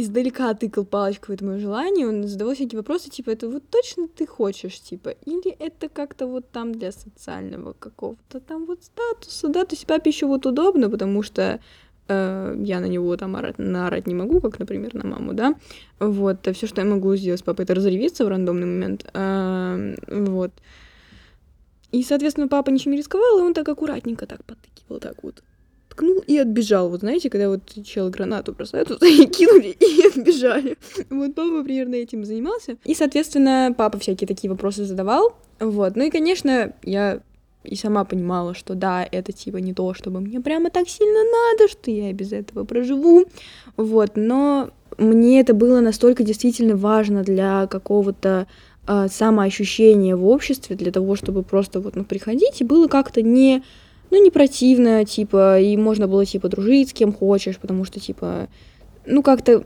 издалека 0.00 0.54
тыкал 0.54 0.84
палочкой 0.84 1.34
в 1.34 1.38
это 1.38 1.44
мое 1.44 1.58
желание, 1.58 2.08
он 2.08 2.26
задавал 2.26 2.54
всякие 2.54 2.78
вопросы, 2.78 3.10
типа, 3.10 3.30
это 3.30 3.48
вот 3.48 3.68
точно 3.70 4.08
ты 4.08 4.26
хочешь, 4.26 4.80
типа, 4.80 5.10
или 5.10 5.50
это 5.50 5.88
как-то 5.88 6.26
вот 6.26 6.50
там 6.50 6.72
для 6.72 6.92
социального 6.92 7.74
какого-то 7.74 8.40
там 8.40 8.66
вот 8.66 8.84
статуса, 8.84 9.48
да, 9.48 9.64
то 9.64 9.74
есть 9.74 9.86
папе 9.86 10.10
еще 10.10 10.26
вот 10.26 10.46
удобно, 10.46 10.88
потому 10.88 11.22
что 11.22 11.60
э, 12.08 12.56
я 12.64 12.80
на 12.80 12.86
него 12.86 13.16
там 13.16 13.36
орать, 13.36 13.58
наорать 13.58 14.06
не 14.06 14.14
могу, 14.14 14.40
как, 14.40 14.58
например, 14.58 14.94
на 14.94 15.06
маму, 15.06 15.34
да, 15.34 15.54
вот, 15.98 16.48
а 16.48 16.52
все, 16.52 16.66
что 16.66 16.80
я 16.80 16.86
могу 16.86 17.14
сделать 17.16 17.40
с 17.40 17.44
папой, 17.44 17.64
это 17.64 17.74
разревиться 17.74 18.24
в 18.24 18.28
рандомный 18.28 18.66
момент, 18.66 19.08
э, 19.12 19.94
вот, 20.08 20.52
и, 21.92 22.02
соответственно, 22.02 22.48
папа 22.48 22.70
ничем 22.70 22.92
не 22.92 22.98
рисковал, 22.98 23.38
и 23.38 23.42
он 23.42 23.54
так 23.54 23.68
аккуратненько 23.68 24.26
так 24.26 24.44
подтыкивал, 24.44 25.00
так 25.00 25.22
вот, 25.22 25.42
ткнул 25.88 26.22
и 26.26 26.38
отбежал. 26.38 26.88
Вот 26.88 27.00
знаете, 27.00 27.30
когда 27.30 27.48
вот 27.48 27.60
чел 27.84 28.08
гранату 28.10 28.52
бросают, 28.52 28.88
туда 28.88 29.06
и 29.08 29.26
кинули, 29.26 29.76
и 29.78 30.06
отбежали. 30.06 30.78
Вот 31.10 31.34
папа 31.34 31.62
примерно 31.64 31.96
этим 31.96 32.24
занимался. 32.24 32.76
И, 32.84 32.94
соответственно, 32.94 33.74
папа 33.76 33.98
всякие 33.98 34.28
такие 34.28 34.50
вопросы 34.50 34.84
задавал. 34.84 35.36
Вот. 35.58 35.96
Ну 35.96 36.04
и, 36.04 36.10
конечно, 36.10 36.72
я 36.82 37.20
и 37.64 37.76
сама 37.76 38.04
понимала, 38.04 38.54
что 38.54 38.74
да, 38.74 39.06
это 39.10 39.32
типа 39.32 39.58
не 39.58 39.74
то, 39.74 39.92
чтобы 39.92 40.20
мне 40.20 40.40
прямо 40.40 40.70
так 40.70 40.88
сильно 40.88 41.20
надо, 41.24 41.70
что 41.70 41.90
я 41.90 42.12
без 42.12 42.32
этого 42.32 42.64
проживу. 42.64 43.26
Вот. 43.76 44.12
Но 44.14 44.70
мне 44.96 45.40
это 45.40 45.54
было 45.54 45.80
настолько 45.80 46.22
действительно 46.22 46.76
важно 46.76 47.22
для 47.22 47.66
какого-то 47.66 48.46
э, 48.90 49.06
самоощущения 49.08 50.16
в 50.16 50.26
обществе, 50.26 50.74
для 50.74 50.90
того, 50.90 51.14
чтобы 51.14 51.42
просто 51.44 51.80
вот, 51.80 51.94
ну, 51.94 52.04
приходить, 52.04 52.60
и 52.60 52.64
было 52.64 52.88
как-то 52.88 53.22
не 53.22 53.62
ну, 54.10 54.20
не 54.20 54.30
противно, 54.30 55.04
типа, 55.04 55.60
и 55.60 55.76
можно 55.76 56.08
было, 56.08 56.26
типа, 56.26 56.48
дружить 56.48 56.90
с 56.90 56.92
кем 56.92 57.12
хочешь, 57.12 57.58
потому 57.58 57.84
что, 57.84 58.00
типа, 58.00 58.48
ну, 59.06 59.22
как-то, 59.22 59.62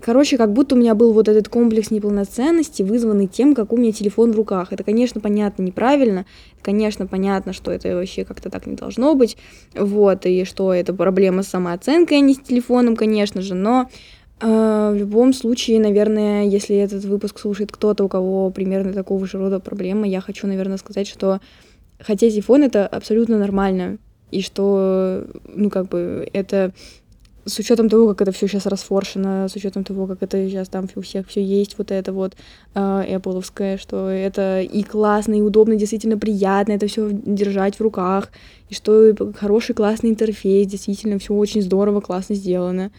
короче, 0.00 0.36
как 0.36 0.52
будто 0.52 0.76
у 0.76 0.78
меня 0.78 0.94
был 0.94 1.12
вот 1.12 1.26
этот 1.26 1.48
комплекс 1.48 1.90
неполноценности, 1.90 2.82
вызванный 2.84 3.26
тем, 3.26 3.56
как 3.56 3.72
у 3.72 3.76
меня 3.76 3.90
телефон 3.90 4.30
в 4.30 4.36
руках. 4.36 4.72
Это, 4.72 4.84
конечно, 4.84 5.20
понятно, 5.20 5.62
неправильно, 5.62 6.26
конечно, 6.62 7.08
понятно, 7.08 7.52
что 7.52 7.72
это 7.72 7.96
вообще 7.96 8.24
как-то 8.24 8.50
так 8.50 8.66
не 8.66 8.76
должно 8.76 9.16
быть, 9.16 9.36
вот, 9.74 10.26
и 10.26 10.44
что 10.44 10.72
это 10.72 10.94
проблема 10.94 11.42
с 11.42 11.48
самооценкой, 11.48 12.18
а 12.18 12.20
не 12.20 12.34
с 12.34 12.38
телефоном, 12.38 12.94
конечно 12.94 13.42
же, 13.42 13.54
но 13.54 13.90
в 14.40 14.94
любом 14.94 15.32
случае, 15.32 15.80
наверное, 15.80 16.44
если 16.44 16.76
этот 16.76 17.04
выпуск 17.04 17.38
слушает 17.38 17.72
кто-то, 17.72 18.04
у 18.04 18.08
кого 18.08 18.50
примерно 18.50 18.92
такого 18.92 19.26
же 19.26 19.38
рода 19.38 19.60
проблемы, 19.60 20.08
я 20.08 20.20
хочу, 20.20 20.46
наверное, 20.46 20.78
сказать, 20.78 21.06
что 21.06 21.40
хотеть 21.98 22.36
iPhone 22.36 22.64
это 22.64 22.86
абсолютно 22.86 23.38
нормально. 23.38 23.98
И 24.30 24.42
что, 24.42 25.26
ну, 25.44 25.70
как 25.70 25.88
бы, 25.88 26.28
это 26.32 26.72
с 27.46 27.58
учетом 27.58 27.88
того, 27.88 28.08
как 28.08 28.22
это 28.22 28.32
все 28.32 28.46
сейчас 28.46 28.66
расфоршено, 28.66 29.48
с 29.48 29.56
учетом 29.56 29.84
того, 29.84 30.06
как 30.06 30.22
это 30.22 30.48
сейчас 30.48 30.68
там 30.68 30.88
у 30.94 31.00
всех 31.00 31.28
все 31.28 31.42
есть, 31.42 31.76
вот 31.78 31.90
это 31.90 32.12
вот 32.12 32.34
э, 32.74 32.78
Apple, 32.78 33.78
что 33.78 34.08
это 34.08 34.60
и 34.60 34.82
классно, 34.82 35.34
и 35.34 35.40
удобно, 35.40 35.76
действительно 35.76 36.18
приятно 36.18 36.72
это 36.72 36.86
все 36.86 37.10
держать 37.10 37.76
в 37.76 37.80
руках, 37.80 38.28
и 38.68 38.74
что 38.74 39.14
хороший 39.36 39.74
классный 39.74 40.10
интерфейс, 40.10 40.66
действительно 40.66 41.18
все 41.18 41.34
очень 41.34 41.62
здорово, 41.62 42.00
классно 42.00 42.34
сделано. 42.34 42.90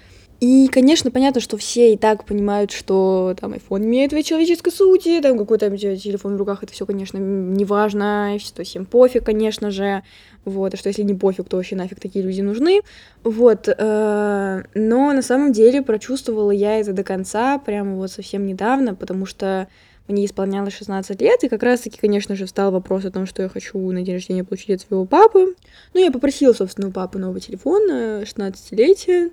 И, 0.42 0.70
конечно, 0.70 1.12
понятно, 1.12 1.40
что 1.40 1.56
все 1.56 1.94
и 1.94 1.98
так 1.98 2.26
понимают, 2.26 2.72
что 2.72 3.36
там 3.40 3.54
iPhone 3.54 3.84
имеет 3.84 4.10
твоей 4.10 4.24
человеческой 4.24 4.72
сути, 4.72 5.22
там 5.22 5.38
какой-то 5.38 5.70
телефон 5.78 6.34
в 6.34 6.40
руках, 6.40 6.64
это 6.64 6.74
все, 6.74 6.88
конечно, 6.88 7.20
не 7.20 7.64
важно, 7.64 8.38
что 8.40 8.64
всем 8.64 8.88
пофиг, 8.88 9.24
конечно 9.24 9.70
же, 9.70 10.02
вот, 10.44 10.74
а 10.74 10.78
что 10.78 10.90
если 10.90 11.04
не 11.04 11.14
пофиг, 11.14 11.48
то 11.48 11.58
вообще 11.58 11.76
нафиг 11.76 12.00
такие 12.00 12.26
люди 12.26 12.42
нужны, 12.42 12.82
вот, 13.24 13.68
э, 13.68 14.64
но 14.74 15.14
на 15.14 15.22
самом 15.22 15.54
деле 15.54 15.84
прочувствовала 15.84 16.50
я 16.50 16.80
это 16.80 16.92
до 16.94 17.04
конца, 17.04 17.60
прямо 17.60 17.94
вот 17.94 18.10
совсем 18.10 18.48
недавно, 18.48 18.96
потому 18.96 19.28
что 19.28 19.68
мне 20.08 20.26
исполнялось 20.26 20.74
16 20.74 21.22
лет, 21.22 21.44
и 21.44 21.50
как 21.50 21.62
раз-таки, 21.62 22.00
конечно 22.00 22.36
же, 22.36 22.48
встал 22.48 22.72
вопрос 22.72 23.06
о 23.06 23.12
том, 23.12 23.28
что 23.28 23.44
я 23.44 23.50
хочу 23.50 23.78
на 23.92 24.02
день 24.02 24.16
рождения 24.16 24.44
получить 24.44 24.72
от 24.72 24.82
своего 24.82 25.06
папы. 25.06 25.54
Ну, 25.94 26.04
я 26.04 26.12
попросила, 26.12 26.54
собственно, 26.54 26.88
у 26.88 26.92
папы 26.92 27.20
новый 27.20 27.42
телефон 27.42 27.86
на 27.86 28.24
16-летие, 28.24 29.30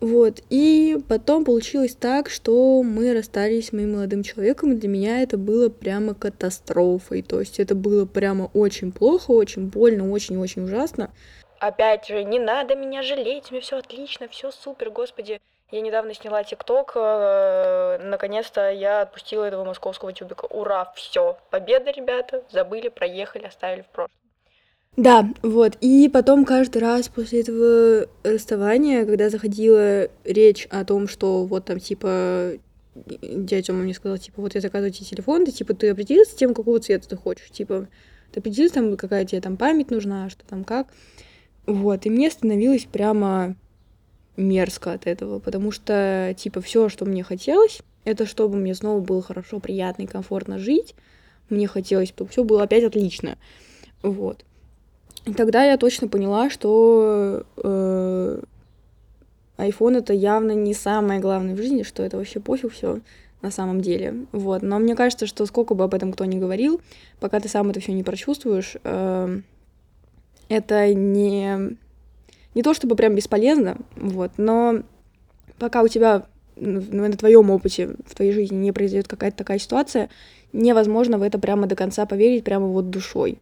вот, 0.00 0.40
и 0.50 0.98
потом 1.08 1.44
получилось 1.44 1.94
так, 1.94 2.28
что 2.28 2.82
мы 2.82 3.14
расстались 3.14 3.68
с 3.68 3.72
моим 3.72 3.92
молодым 3.92 4.24
человеком, 4.24 4.72
и 4.72 4.76
для 4.76 4.88
меня 4.88 5.22
это 5.22 5.38
было 5.38 5.68
прямо 5.68 6.14
катастрофой, 6.14 7.22
то 7.22 7.38
есть 7.38 7.60
это 7.60 7.74
было 7.74 8.04
прямо 8.04 8.50
очень 8.52 8.90
плохо, 8.90 9.30
очень 9.30 9.68
больно, 9.68 10.10
очень-очень 10.10 10.64
ужасно. 10.64 11.10
Опять 11.60 12.08
же, 12.08 12.24
не 12.24 12.40
надо 12.40 12.74
меня 12.74 13.02
жалеть, 13.02 13.52
меня 13.52 13.60
все 13.60 13.76
отлично, 13.76 14.26
все 14.26 14.50
супер, 14.50 14.90
господи. 14.90 15.40
Я 15.70 15.80
недавно 15.80 16.12
сняла 16.12 16.42
ТикТок, 16.42 16.92
э, 16.96 17.98
наконец-то 18.02 18.70
я 18.72 19.02
отпустила 19.02 19.44
этого 19.44 19.64
московского 19.64 20.12
тюбика. 20.12 20.46
Ура, 20.46 20.92
все, 20.96 21.38
победа, 21.50 21.92
ребята, 21.92 22.42
забыли, 22.50 22.88
проехали, 22.88 23.46
оставили 23.46 23.82
в 23.82 23.86
прошлом. 23.86 24.21
Да, 24.96 25.32
вот. 25.42 25.78
И 25.80 26.10
потом 26.12 26.44
каждый 26.44 26.78
раз 26.82 27.08
после 27.08 27.40
этого 27.40 28.08
расставания, 28.24 29.06
когда 29.06 29.30
заходила 29.30 30.08
речь 30.24 30.66
о 30.70 30.84
том, 30.84 31.08
что 31.08 31.44
вот 31.46 31.64
там 31.64 31.80
типа 31.80 32.52
дядя 32.94 33.62
Тёма 33.62 33.80
мне 33.80 33.94
сказал, 33.94 34.18
типа, 34.18 34.42
вот 34.42 34.54
я 34.54 34.60
заказываю 34.60 34.92
тебе 34.92 35.06
телефон, 35.06 35.46
ты 35.46 35.52
типа 35.52 35.72
ты 35.74 35.88
определился 35.90 36.32
с 36.32 36.34
тем, 36.34 36.52
какого 36.52 36.78
цвета 36.78 37.08
ты 37.08 37.16
хочешь, 37.16 37.50
типа, 37.50 37.88
ты 38.32 38.40
определился 38.40 38.74
там, 38.74 38.96
какая 38.98 39.24
тебе 39.24 39.40
там 39.40 39.56
память 39.56 39.90
нужна, 39.90 40.28
что 40.28 40.44
там 40.46 40.62
как. 40.62 40.88
Вот, 41.64 42.04
и 42.04 42.10
мне 42.10 42.30
становилось 42.30 42.84
прямо 42.84 43.56
мерзко 44.36 44.92
от 44.92 45.06
этого, 45.06 45.38
потому 45.38 45.70
что, 45.72 46.34
типа, 46.36 46.60
все, 46.60 46.90
что 46.90 47.06
мне 47.06 47.22
хотелось, 47.22 47.80
это 48.04 48.26
чтобы 48.26 48.56
мне 48.58 48.74
снова 48.74 49.00
было 49.00 49.22
хорошо, 49.22 49.58
приятно 49.60 50.02
и 50.02 50.06
комфортно 50.06 50.58
жить. 50.58 50.94
Мне 51.48 51.66
хотелось, 51.68 52.08
чтобы 52.10 52.30
все 52.30 52.44
было 52.44 52.64
опять 52.64 52.84
отлично. 52.84 53.38
Вот. 54.02 54.44
И 55.24 55.32
тогда 55.34 55.64
я 55.64 55.76
точно 55.76 56.08
поняла, 56.08 56.50
что 56.50 57.44
э, 57.56 58.42
iPhone 59.58 59.98
это 59.98 60.12
явно 60.12 60.52
не 60.52 60.74
самое 60.74 61.20
главное 61.20 61.54
в 61.54 61.58
жизни, 61.58 61.84
что 61.84 62.02
это 62.02 62.16
вообще 62.16 62.40
пофиг 62.40 62.72
все 62.72 63.00
на 63.40 63.50
самом 63.50 63.80
деле. 63.80 64.26
Вот. 64.32 64.62
Но 64.62 64.78
мне 64.78 64.96
кажется, 64.96 65.26
что 65.26 65.46
сколько 65.46 65.74
бы 65.74 65.84
об 65.84 65.94
этом 65.94 66.12
кто 66.12 66.24
ни 66.24 66.38
говорил, 66.38 66.80
пока 67.20 67.40
ты 67.40 67.48
сам 67.48 67.70
это 67.70 67.80
все 67.80 67.92
не 67.92 68.02
прочувствуешь, 68.02 68.76
э, 68.82 69.40
это 70.48 70.94
не, 70.94 71.76
не 72.54 72.62
то 72.62 72.74
чтобы 72.74 72.96
прям 72.96 73.14
бесполезно, 73.14 73.78
вот, 73.96 74.32
но 74.36 74.82
пока 75.58 75.82
у 75.82 75.88
тебя 75.88 76.26
на 76.56 77.10
твоем 77.12 77.50
опыте 77.50 77.96
в 78.06 78.14
твоей 78.14 78.32
жизни 78.32 78.56
не 78.56 78.72
произойдет 78.72 79.08
какая-то 79.08 79.38
такая 79.38 79.58
ситуация, 79.58 80.10
невозможно 80.52 81.18
в 81.18 81.22
это 81.22 81.38
прямо 81.38 81.66
до 81.66 81.76
конца 81.76 82.04
поверить, 82.06 82.44
прямо 82.44 82.66
вот 82.66 82.90
душой. 82.90 83.38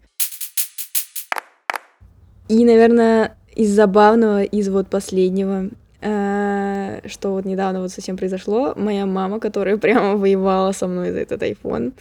И, 2.51 2.65
наверное, 2.65 3.37
из 3.55 3.71
забавного, 3.71 4.43
из 4.43 4.69
вот 4.69 4.89
последнего, 4.89 5.71
э, 6.01 7.01
что 7.07 7.31
вот 7.31 7.45
недавно 7.45 7.81
вот 7.81 7.93
совсем 7.93 8.17
произошло, 8.17 8.75
моя 8.75 9.07
мама, 9.07 9.39
которая 9.39 9.77
прямо 9.85 10.17
воевала 10.17 10.73
со 10.73 10.89
мной 10.89 11.13
за 11.13 11.21
этот 11.21 11.43
iPhone, 11.43 11.93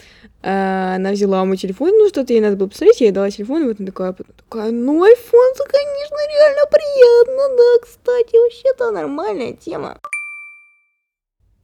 э, 0.42 0.96
она 0.96 1.12
взяла 1.12 1.46
мой 1.46 1.56
телефон, 1.56 1.92
ну 1.92 2.10
что-то 2.10 2.34
ей 2.34 2.42
надо 2.42 2.56
было 2.56 2.68
посмотреть, 2.68 3.02
я 3.02 3.08
ей 3.08 3.14
дала 3.14 3.30
телефон, 3.30 3.62
и 3.62 3.68
вот 3.68 3.80
она 3.80 3.86
такая, 3.86 4.14
такая, 4.14 4.72
ну 4.72 5.06
iPhone, 5.06 5.54
конечно, 5.72 6.18
реально 6.34 6.66
приятно, 6.72 7.56
да, 7.56 7.86
кстати, 7.86 8.36
вообще-то 8.36 8.90
нормальная 8.90 9.54
тема. 9.54 10.00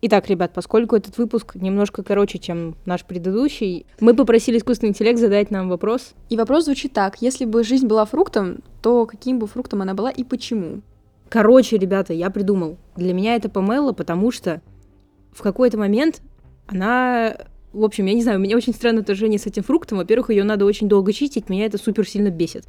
Итак, 0.08 0.30
ребят, 0.30 0.52
поскольку 0.54 0.96
этот 0.96 1.18
выпуск 1.18 1.56
немножко 1.56 2.04
короче, 2.04 2.38
чем 2.38 2.76
наш 2.86 3.04
предыдущий, 3.04 3.88
мы 4.00 4.16
попросили 4.16 4.60
искусственный 4.60 4.92
интеллект 4.92 5.20
задать 5.20 5.50
нам 5.50 5.68
вопрос. 5.68 6.14
И 6.30 6.38
вопрос 6.38 6.66
звучит 6.66 6.94
так. 6.94 7.24
Если 7.24 7.46
бы 7.46 7.64
жизнь 7.64 7.88
была 7.88 8.06
фруктом, 8.06 8.60
то 8.84 9.08
каким 9.08 9.40
бы 9.40 9.48
фруктом 9.48 9.82
она 9.82 9.96
была 9.96 10.12
и 10.12 10.24
почему? 10.24 10.82
Короче, 11.28 11.80
ребята, 11.80 12.14
я 12.14 12.30
придумал. 12.30 12.78
Для 12.96 13.16
меня 13.16 13.36
это 13.36 13.50
помело, 13.50 13.94
потому 13.94 14.30
что 14.30 14.62
в 15.32 15.42
какой-то 15.42 15.80
момент 15.80 16.22
она... 16.68 17.36
В 17.76 17.84
общем, 17.84 18.06
я 18.06 18.14
не 18.14 18.24
знаю, 18.24 18.40
у 18.40 18.42
меня 18.42 18.56
очень 18.56 18.74
странное 18.74 19.02
отношение 19.02 19.38
с 19.38 19.46
этим 19.46 19.62
фруктом. 19.62 19.98
Во-первых, 19.98 20.30
ее 20.30 20.46
надо 20.46 20.64
очень 20.64 20.88
долго 20.88 21.12
чистить, 21.12 21.50
меня 21.50 21.66
это 21.66 21.78
супер 21.78 22.08
сильно 22.08 22.30
бесит. 22.30 22.64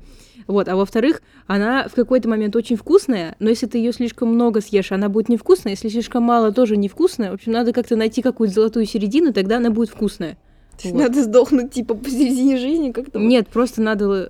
Вот, 0.49 0.69
а 0.69 0.75
во-вторых, 0.75 1.23
она 1.47 1.87
в 1.89 1.95
какой-то 1.95 2.29
момент 2.29 2.57
очень 2.57 2.77
вкусная, 2.77 3.37
но 3.39 3.49
если 3.49 3.67
ты 3.67 3.79
ее 3.79 3.93
слишком 3.93 4.29
много 4.29 4.61
съешь, 4.61 4.91
она 4.91 5.09
будет 5.09 5.29
невкусная, 5.29 5.75
если 5.75 5.89
слишком 5.89 6.25
мало, 6.25 6.53
тоже 6.53 6.77
невкусная. 6.77 7.31
В 7.31 7.35
общем, 7.35 7.53
надо 7.53 7.73
как-то 7.73 7.95
найти 7.95 8.21
какую-то 8.21 8.55
золотую 8.55 8.85
середину, 8.87 9.33
тогда 9.33 9.59
она 9.59 9.71
будет 9.71 9.91
вкусная. 9.91 10.39
Вот. 10.83 10.95
Надо 10.95 11.23
сдохнуть, 11.23 11.73
типа, 11.73 11.95
посередине 11.95 12.59
жизни 12.59 12.91
как-то? 12.91 13.19
Нет, 13.19 13.47
просто 13.49 13.81
надо 13.83 14.29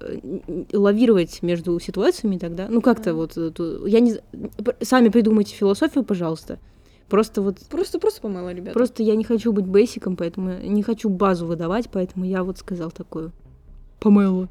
лавировать 0.73 1.43
между 1.43 1.81
ситуациями 1.81 2.37
тогда. 2.37 2.67
Ну, 2.69 2.83
как-то 2.83 3.11
а. 3.11 3.15
вот... 3.15 3.37
Я 3.87 4.01
не... 4.01 4.17
Сами 4.83 5.09
придумайте 5.09 5.55
философию, 5.55 6.05
пожалуйста. 6.05 6.59
Просто 7.09 7.41
вот... 7.41 7.59
Просто, 7.71 7.99
просто 7.99 8.21
помыла, 8.21 8.53
ребята. 8.53 8.75
Просто 8.75 9.03
я 9.03 9.15
не 9.15 9.25
хочу 9.25 9.53
быть 9.53 9.67
бейсиком, 9.67 10.17
поэтому 10.17 10.59
не 10.61 10.83
хочу 10.83 11.09
базу 11.09 11.47
выдавать, 11.47 11.89
поэтому 11.91 12.25
я 12.25 12.43
вот 12.43 12.59
сказал 12.59 12.91
такую. 12.91 13.33
Помыла. 14.01 14.49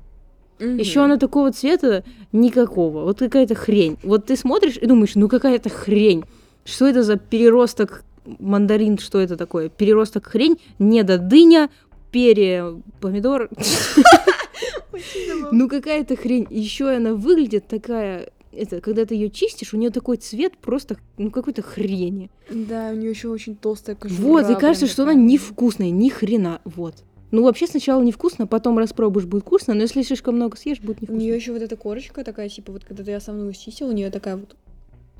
Угу. 0.59 0.69
Еще 0.69 1.01
она 1.01 1.17
такого 1.17 1.51
цвета 1.51 2.03
никакого. 2.31 3.03
Вот 3.03 3.19
какая-то 3.19 3.55
хрень. 3.55 3.97
Вот 4.03 4.25
ты 4.25 4.37
смотришь 4.37 4.77
и 4.77 4.85
думаешь, 4.85 5.15
ну 5.15 5.27
какая-то 5.27 5.69
хрень. 5.69 6.23
Что 6.63 6.87
это 6.87 7.03
за 7.03 7.17
переросток 7.17 8.03
мандарин, 8.39 8.97
что 8.97 9.19
это 9.19 9.35
такое? 9.35 9.69
Переросток 9.69 10.27
хрень, 10.27 10.57
не 10.79 11.03
до 11.03 11.17
дыня, 11.17 11.69
перья, 12.11 12.73
помидор. 13.01 13.49
Ну 15.51 15.67
какая-то 15.67 16.15
хрень. 16.15 16.47
Еще 16.49 16.89
она 16.89 17.13
выглядит 17.13 17.67
такая 17.67 18.29
это, 18.55 18.81
когда 18.81 19.05
ты 19.05 19.15
ее 19.15 19.29
чистишь, 19.29 19.73
у 19.73 19.77
нее 19.77 19.89
такой 19.89 20.17
цвет 20.17 20.57
просто, 20.57 20.97
ну, 21.17 21.31
какой-то 21.31 21.61
хрени. 21.61 22.29
Да, 22.49 22.89
у 22.91 22.95
нее 22.95 23.09
еще 23.09 23.29
очень 23.29 23.55
толстая 23.55 23.95
кожура. 23.95 24.21
Вот, 24.21 24.49
и 24.49 24.55
кажется, 24.55 24.87
что 24.87 25.03
она 25.03 25.13
невкусная, 25.13 25.89
ни 25.89 26.09
хрена, 26.09 26.61
вот. 26.65 26.95
Ну, 27.31 27.43
вообще 27.43 27.67
сначала 27.67 28.01
невкусно, 28.01 28.47
потом 28.47 28.77
распробуешь, 28.77 29.25
будет 29.25 29.43
вкусно, 29.43 29.73
но 29.73 29.81
если 29.81 30.01
слишком 30.03 30.35
много 30.35 30.57
съешь, 30.57 30.79
будет 30.79 31.01
невкусно. 31.01 31.15
У 31.15 31.19
нее 31.19 31.35
еще 31.35 31.51
вот 31.51 31.61
эта 31.61 31.75
корочка 31.75 32.23
такая, 32.23 32.49
типа, 32.49 32.71
вот 32.71 32.85
когда 32.85 33.03
ты 33.03 33.13
основную 33.13 33.51
чистил, 33.53 33.89
у 33.89 33.91
нее 33.91 34.09
такая 34.09 34.37
вот. 34.37 34.55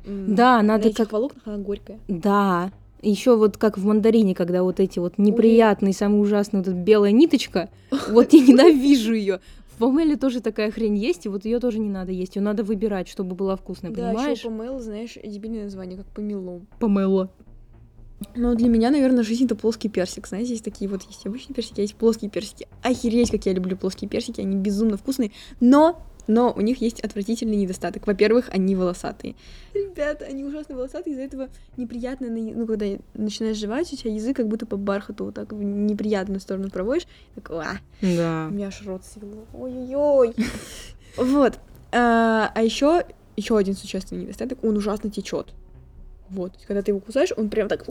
Да, 0.05 0.61
надо 0.61 0.93
как 0.93 1.11
волокнах 1.11 1.43
она 1.47 1.57
горькая. 1.57 1.99
Да, 2.07 2.71
еще 3.01 3.35
вот 3.35 3.57
как 3.57 3.77
в 3.77 3.85
мандарине, 3.85 4.35
когда 4.35 4.63
вот 4.63 4.79
эти 4.79 4.99
вот 4.99 5.17
неприятные, 5.17 5.93
самые 5.93 6.21
ужасные, 6.21 6.61
вот 6.61 6.69
эта 6.69 6.77
белая 6.77 7.11
ниточка, 7.11 7.69
вот 8.09 8.33
я 8.33 8.41
ненавижу 8.41 9.13
ее. 9.13 9.39
В 9.75 9.77
помеле 9.77 10.15
тоже 10.15 10.39
такая 10.39 10.71
хрень 10.71 10.95
есть, 10.97 11.25
и 11.25 11.29
вот 11.29 11.43
ее 11.43 11.59
тоже 11.59 11.79
не 11.79 11.89
надо 11.89 12.13
есть. 12.13 12.37
Ее 12.37 12.41
надо 12.41 12.63
выбирать, 12.63 13.09
чтобы 13.09 13.35
была 13.35 13.57
вкусная, 13.57 13.91
да, 13.91 14.09
понимаешь? 14.09 14.41
Да, 14.41 14.49
помел, 14.49 14.79
знаешь, 14.79 15.17
дебильное 15.21 15.65
название, 15.65 15.97
как 15.97 16.07
помело. 16.07 16.61
Помело. 16.79 17.29
Ну, 18.35 18.55
для 18.55 18.69
меня, 18.69 18.89
наверное, 18.91 19.23
жизнь 19.23 19.45
это 19.45 19.55
плоский 19.55 19.89
персик. 19.89 20.27
Знаете, 20.27 20.51
есть 20.51 20.63
такие 20.63 20.89
вот 20.89 21.03
есть 21.03 21.25
обычные 21.27 21.53
персики, 21.53 21.79
а 21.79 21.81
есть 21.81 21.95
плоские 21.95 22.31
персики. 22.31 22.67
Охереть, 22.81 23.31
как 23.31 23.45
я 23.45 23.53
люблю 23.53 23.75
плоские 23.75 24.09
персики, 24.09 24.39
они 24.39 24.55
безумно 24.55 24.95
вкусные. 24.95 25.31
Но 25.59 26.01
но 26.27 26.53
у 26.55 26.61
них 26.61 26.81
есть 26.81 26.99
отвратительный 27.01 27.55
недостаток. 27.55 28.07
Во-первых, 28.07 28.49
они 28.49 28.75
волосатые. 28.75 29.35
Ребята, 29.73 30.25
они 30.25 30.43
ужасно 30.43 30.75
волосатые, 30.75 31.13
из-за 31.13 31.23
этого 31.23 31.49
неприятно, 31.77 32.27
ну, 32.29 32.65
когда 32.67 32.85
начинаешь 33.13 33.57
жевать, 33.57 33.91
у 33.91 33.95
тебя 33.95 34.13
язык 34.13 34.37
как 34.37 34.47
будто 34.47 34.65
по 34.65 34.77
бархату 34.77 35.25
вот 35.25 35.35
так 35.35 35.51
в 35.51 35.61
неприятную 35.61 36.39
сторону 36.39 36.69
проводишь. 36.69 37.07
Так, 37.35 37.51
а, 37.51 37.77
да. 38.01 38.47
у 38.49 38.53
меня 38.53 38.67
аж 38.67 38.81
рот 38.85 39.03
свело. 39.05 39.45
Ой-ой-ой. 39.53 40.33
Вот. 41.17 41.59
А, 41.93 42.51
а 42.53 42.61
еще 42.61 43.05
еще 43.37 43.57
один 43.57 43.75
существенный 43.75 44.23
недостаток, 44.23 44.63
он 44.63 44.77
ужасно 44.77 45.09
течет. 45.09 45.53
Вот, 46.29 46.53
когда 46.67 46.81
ты 46.81 46.91
его 46.91 46.99
кусаешь, 46.99 47.31
он 47.35 47.49
прям 47.49 47.67
так... 47.67 47.85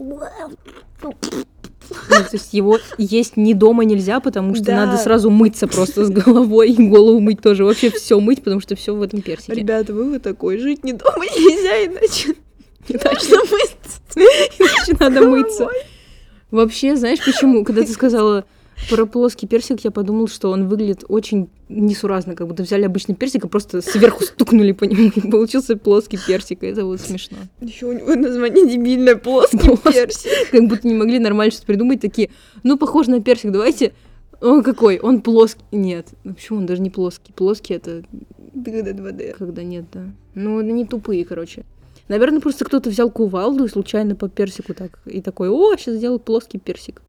Ну, 1.89 2.15
то 2.15 2.29
есть 2.33 2.53
его 2.53 2.79
есть 2.97 3.37
не 3.37 3.53
дома 3.53 3.85
нельзя, 3.85 4.19
потому 4.19 4.55
что 4.55 4.65
да. 4.65 4.85
надо 4.85 4.97
сразу 4.97 5.29
мыться 5.29 5.67
просто 5.67 6.05
с 6.05 6.09
головой, 6.09 6.71
и 6.71 6.87
голову 6.87 7.19
мыть 7.19 7.41
тоже. 7.41 7.65
Вообще 7.65 7.89
все 7.89 8.19
мыть, 8.19 8.43
потому 8.43 8.61
что 8.61 8.75
все 8.75 8.95
в 8.95 9.01
этом 9.01 9.21
персике. 9.21 9.53
Ребята, 9.53 9.93
вы 9.93 10.09
вы 10.09 10.19
такой, 10.19 10.57
жить 10.57 10.83
не 10.83 10.93
дома 10.93 11.25
нельзя, 11.25 11.85
иначе 11.85 12.35
иначе 12.87 13.35
мыться. 13.51 14.01
Иначе 14.59 14.95
надо 14.99 15.21
мыться. 15.27 15.67
Вообще, 16.51 16.95
знаешь 16.95 17.19
почему? 17.23 17.65
Когда 17.65 17.81
ты 17.81 17.91
сказала 17.91 18.45
про 18.89 19.05
плоский 19.05 19.47
персик 19.47 19.81
я 19.81 19.91
подумал, 19.91 20.27
что 20.27 20.51
он 20.51 20.67
выглядит 20.67 21.03
очень 21.07 21.49
несуразно, 21.69 22.35
как 22.35 22.47
будто 22.47 22.63
взяли 22.63 22.83
обычный 22.83 23.15
персик 23.15 23.45
и 23.45 23.47
просто 23.47 23.81
сверху 23.81 24.23
стукнули 24.23 24.71
по 24.71 24.83
нему, 24.83 25.11
и 25.15 25.21
получился 25.29 25.77
плоский 25.77 26.17
персик, 26.17 26.63
и 26.63 26.67
это 26.67 26.85
вот 26.85 27.01
смешно. 27.01 27.37
Еще 27.61 27.87
у 27.87 27.93
него 27.93 28.13
название 28.15 28.67
дебильное, 28.67 29.15
плоский 29.15 29.77
персик. 29.91 30.51
Как 30.51 30.67
будто 30.67 30.87
не 30.87 30.93
могли 30.93 31.19
нормально 31.19 31.51
что-то 31.51 31.67
придумать, 31.67 32.01
такие, 32.01 32.29
ну, 32.63 32.77
похож 32.77 33.07
на 33.07 33.21
персик, 33.21 33.51
давайте 33.51 33.93
он 34.41 34.63
какой? 34.63 34.99
Он 34.99 35.21
плоский. 35.21 35.63
Нет. 35.71 36.07
Почему 36.23 36.59
он 36.59 36.65
даже 36.65 36.81
не 36.81 36.89
плоский? 36.89 37.33
Плоский 37.33 37.73
это... 37.73 38.03
Когда 38.53 38.91
2D. 38.91 39.35
Когда 39.37 39.63
нет, 39.63 39.85
да. 39.91 40.03
Ну, 40.33 40.59
они 40.59 40.85
тупые, 40.85 41.25
короче. 41.25 41.63
Наверное, 42.07 42.39
просто 42.39 42.65
кто-то 42.65 42.89
взял 42.89 43.09
кувалду 43.09 43.65
и 43.65 43.69
случайно 43.69 44.15
по 44.15 44.29
персику 44.29 44.73
так. 44.73 44.99
И 45.05 45.21
такой, 45.21 45.49
о, 45.49 45.75
сейчас 45.75 45.95
сделаю 45.95 46.19
плоский 46.19 46.59
персик. 46.59 47.01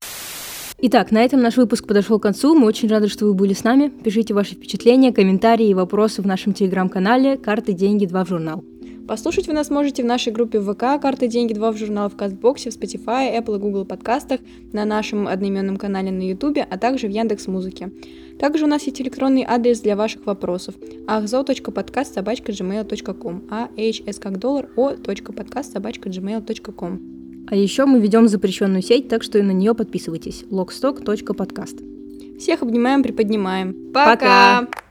Итак, 0.78 1.10
на 1.10 1.24
этом 1.24 1.40
наш 1.40 1.56
выпуск 1.56 1.86
подошел 1.86 2.18
к 2.18 2.24
концу. 2.24 2.54
Мы 2.54 2.66
очень 2.66 2.88
рады, 2.88 3.08
что 3.08 3.24
вы 3.24 3.32
были 3.32 3.54
с 3.54 3.64
нами. 3.64 3.88
Пишите 3.88 4.34
ваши 4.34 4.56
впечатления, 4.56 5.10
комментарии 5.10 5.68
и 5.68 5.74
вопросы 5.74 6.20
в 6.20 6.26
нашем 6.26 6.52
телеграм-канале 6.52 7.38
«Карты, 7.38 7.72
деньги, 7.72 8.04
два 8.04 8.26
в 8.26 8.28
журнал». 8.28 8.62
Послушать 9.08 9.46
вы 9.46 9.54
нас 9.54 9.70
можете 9.70 10.02
в 10.02 10.06
нашей 10.06 10.34
группе 10.34 10.60
ВК 10.60 11.00
«Карты, 11.00 11.28
деньги, 11.28 11.54
два 11.54 11.72
в 11.72 11.78
журнал» 11.78 12.10
в 12.10 12.16
Кастбоксе, 12.16 12.68
в 12.70 12.74
Spotify, 12.74 13.34
Apple 13.38 13.56
и 13.56 13.58
Google 13.58 13.86
подкастах, 13.86 14.40
на 14.72 14.84
нашем 14.84 15.26
одноименном 15.28 15.78
канале 15.78 16.10
на 16.10 16.28
YouTube, 16.28 16.58
а 16.68 16.76
также 16.76 17.06
в 17.06 17.10
Яндекс 17.10 17.46
Музыке. 17.46 17.90
Также 18.38 18.64
у 18.64 18.68
нас 18.68 18.82
есть 18.82 19.00
электронный 19.00 19.46
адрес 19.48 19.80
для 19.80 19.96
ваших 19.96 20.26
вопросов 20.26 20.74
ahzo.podcast.gmail.com 21.06 23.44
а 23.50 23.70
hs 23.76 24.20
как 24.20 24.38
доллар 24.38 24.68
o.podcast.gmail.com 24.76 27.25
а 27.48 27.56
еще 27.56 27.86
мы 27.86 28.00
ведем 28.00 28.28
запрещенную 28.28 28.82
сеть, 28.82 29.08
так 29.08 29.22
что 29.22 29.38
и 29.38 29.42
на 29.42 29.52
нее 29.52 29.74
подписывайтесь. 29.74 30.44
logstock.podcast. 30.50 32.38
Всех 32.38 32.62
обнимаем, 32.62 33.02
приподнимаем. 33.02 33.92
Пока! 33.92 34.60
Пока! 34.62 34.85